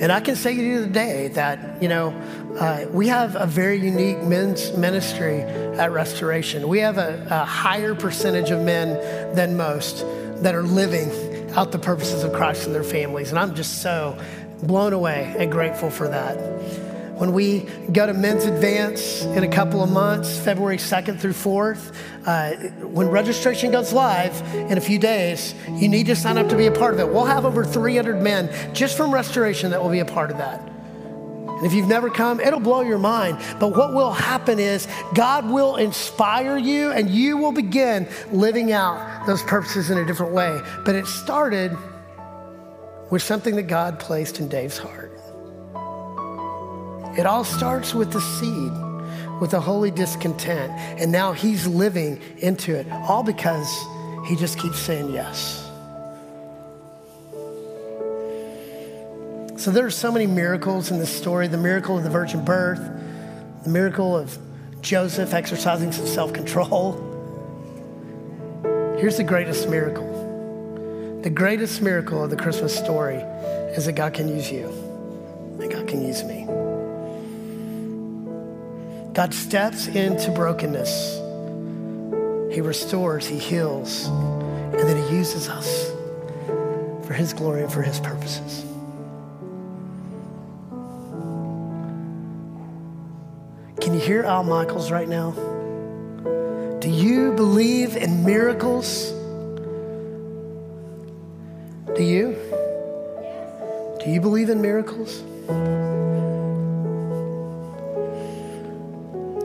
And 0.01 0.11
I 0.11 0.21
can 0.21 0.35
say 0.35 0.55
to 0.55 0.63
you 0.63 0.87
today 0.87 1.29
that, 1.29 1.83
you 1.83 1.89
know, 1.89 2.09
uh, 2.59 2.87
we 2.91 3.09
have 3.09 3.37
a 3.37 3.45
very 3.45 3.79
unique 3.79 4.23
men's 4.23 4.73
ministry 4.73 5.43
at 5.43 5.93
Restoration. 5.93 6.69
We 6.69 6.79
have 6.79 6.97
a, 6.97 7.27
a 7.31 7.45
higher 7.45 7.95
percentage 7.95 8.51
of 8.51 8.63
men 8.63 8.95
than 9.35 9.59
most 9.59 10.07
that 10.43 10.55
are 10.55 10.63
living 10.63 11.11
out 11.53 11.71
the 11.71 11.79
purposes 11.79 12.25
of 12.25 12.33
Christ 12.33 12.67
in 12.67 12.73
their 12.73 12.83
families. 12.83 13.29
And 13.29 13.39
I'm 13.39 13.55
just 13.55 13.83
so 13.83 14.19
blown 14.63 14.95
away 14.95 15.35
and 15.39 15.53
grateful 15.53 15.91
for 15.91 16.09
that. 16.09 16.90
When 17.21 17.35
we 17.35 17.67
go 17.93 18.07
to 18.07 18.15
Men's 18.15 18.47
Advance 18.47 19.25
in 19.25 19.45
a 19.45 19.49
couple 19.49 19.83
of 19.83 19.91
months, 19.91 20.39
February 20.39 20.79
2nd 20.79 21.21
through 21.21 21.35
4th, 21.35 21.95
uh, 22.25 22.53
when 22.87 23.09
registration 23.09 23.71
goes 23.71 23.93
live 23.93 24.41
in 24.55 24.79
a 24.79 24.81
few 24.81 24.99
days, 24.99 25.55
you 25.69 25.91
need 25.91 26.07
to 26.07 26.17
sign 26.17 26.39
up 26.39 26.49
to 26.49 26.57
be 26.57 26.65
a 26.65 26.73
part 26.73 26.95
of 26.95 27.01
it. 27.01 27.07
We'll 27.07 27.27
have 27.27 27.45
over 27.45 27.63
300 27.63 28.23
men 28.23 28.49
just 28.73 28.97
from 28.97 29.13
Restoration 29.13 29.71
that 29.71 29.83
will 29.83 29.91
be 29.91 29.99
a 29.99 30.05
part 30.07 30.31
of 30.31 30.39
that. 30.39 30.61
And 30.61 31.67
if 31.67 31.75
you've 31.75 31.89
never 31.89 32.09
come, 32.09 32.41
it'll 32.41 32.59
blow 32.59 32.81
your 32.81 32.97
mind. 32.97 33.37
But 33.59 33.77
what 33.77 33.93
will 33.93 34.13
happen 34.13 34.59
is 34.59 34.89
God 35.15 35.47
will 35.47 35.77
inspire 35.77 36.57
you 36.57 36.91
and 36.91 37.11
you 37.11 37.37
will 37.37 37.53
begin 37.53 38.09
living 38.33 38.73
out 38.73 39.27
those 39.27 39.43
purposes 39.43 39.91
in 39.91 39.99
a 39.99 40.07
different 40.07 40.33
way. 40.33 40.59
But 40.87 40.95
it 40.95 41.07
started 41.07 41.77
with 43.11 43.21
something 43.21 43.57
that 43.57 43.65
God 43.65 43.99
placed 43.99 44.41
in 44.41 44.49
Dave's 44.49 44.79
heart. 44.79 45.10
It 47.19 47.27
all 47.27 47.45
starts 47.45 47.95
with 47.95 48.13
the 48.13 48.21
seed, 48.21 48.73
with 49.41 49.55
a 49.55 49.61
holy 49.61 49.91
discontent. 49.91 50.73
And 51.01 51.11
now 51.11 51.33
he's 51.33 51.67
living 51.67 52.21
into 52.39 52.75
it, 52.75 52.91
all 52.91 53.23
because 53.23 53.69
he 54.27 54.37
just 54.37 54.59
keeps 54.59 54.79
saying 54.79 55.13
yes. 55.13 55.67
So 59.57 59.71
there 59.71 59.85
are 59.85 59.91
so 59.91 60.11
many 60.11 60.27
miracles 60.27 60.91
in 60.91 60.99
this 60.99 61.15
story 61.15 61.47
the 61.47 61.59
miracle 61.59 61.99
of 61.99 62.05
the 62.05 62.09
virgin 62.09 62.45
birth, 62.45 62.81
the 63.65 63.69
miracle 63.69 64.17
of 64.17 64.39
Joseph 64.81 65.35
exercising 65.35 65.93
some 65.93 66.07
self 66.07 66.33
control. 66.33 67.07
Here's 68.99 69.17
the 69.17 69.25
greatest 69.25 69.69
miracle 69.69 70.09
the 71.23 71.29
greatest 71.29 71.83
miracle 71.83 72.25
of 72.25 72.31
the 72.31 72.37
Christmas 72.37 72.75
story 72.75 73.17
is 73.77 73.85
that 73.85 73.93
God 73.93 74.15
can 74.15 74.29
use 74.29 74.51
you, 74.51 74.69
and 75.61 75.71
God 75.71 75.87
can 75.87 76.03
use 76.03 76.25
me. 76.25 76.60
God 79.13 79.35
steps 79.35 79.89
into 79.89 80.31
brokenness. 80.31 81.19
He 82.55 82.61
restores, 82.61 83.27
He 83.27 83.39
heals, 83.39 84.07
and 84.07 84.89
then 84.89 84.97
He 85.09 85.17
uses 85.17 85.49
us 85.49 85.91
for 87.07 87.13
His 87.15 87.33
glory 87.33 87.63
and 87.63 87.73
for 87.73 87.83
His 87.83 87.99
purposes. 87.99 88.65
Can 93.81 93.95
you 93.95 94.01
hear 94.01 94.23
Al 94.23 94.45
Michaels 94.45 94.93
right 94.93 95.09
now? 95.09 95.33
Do 96.81 96.89
you 96.89 97.33
believe 97.33 97.97
in 97.97 98.25
miracles? 98.25 99.11
Do 101.97 102.05
you? 102.05 102.37
Do 104.05 104.11
you 104.11 104.21
believe 104.21 104.51
in 104.51 104.63
miracles? 104.63 105.23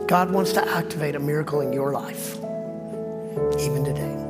God 0.06 0.30
wants 0.30 0.52
to 0.52 0.68
activate 0.68 1.16
a 1.16 1.18
miracle 1.18 1.60
in 1.62 1.72
your 1.72 1.90
life, 1.90 2.36
even 3.58 3.84
today. 3.84 4.25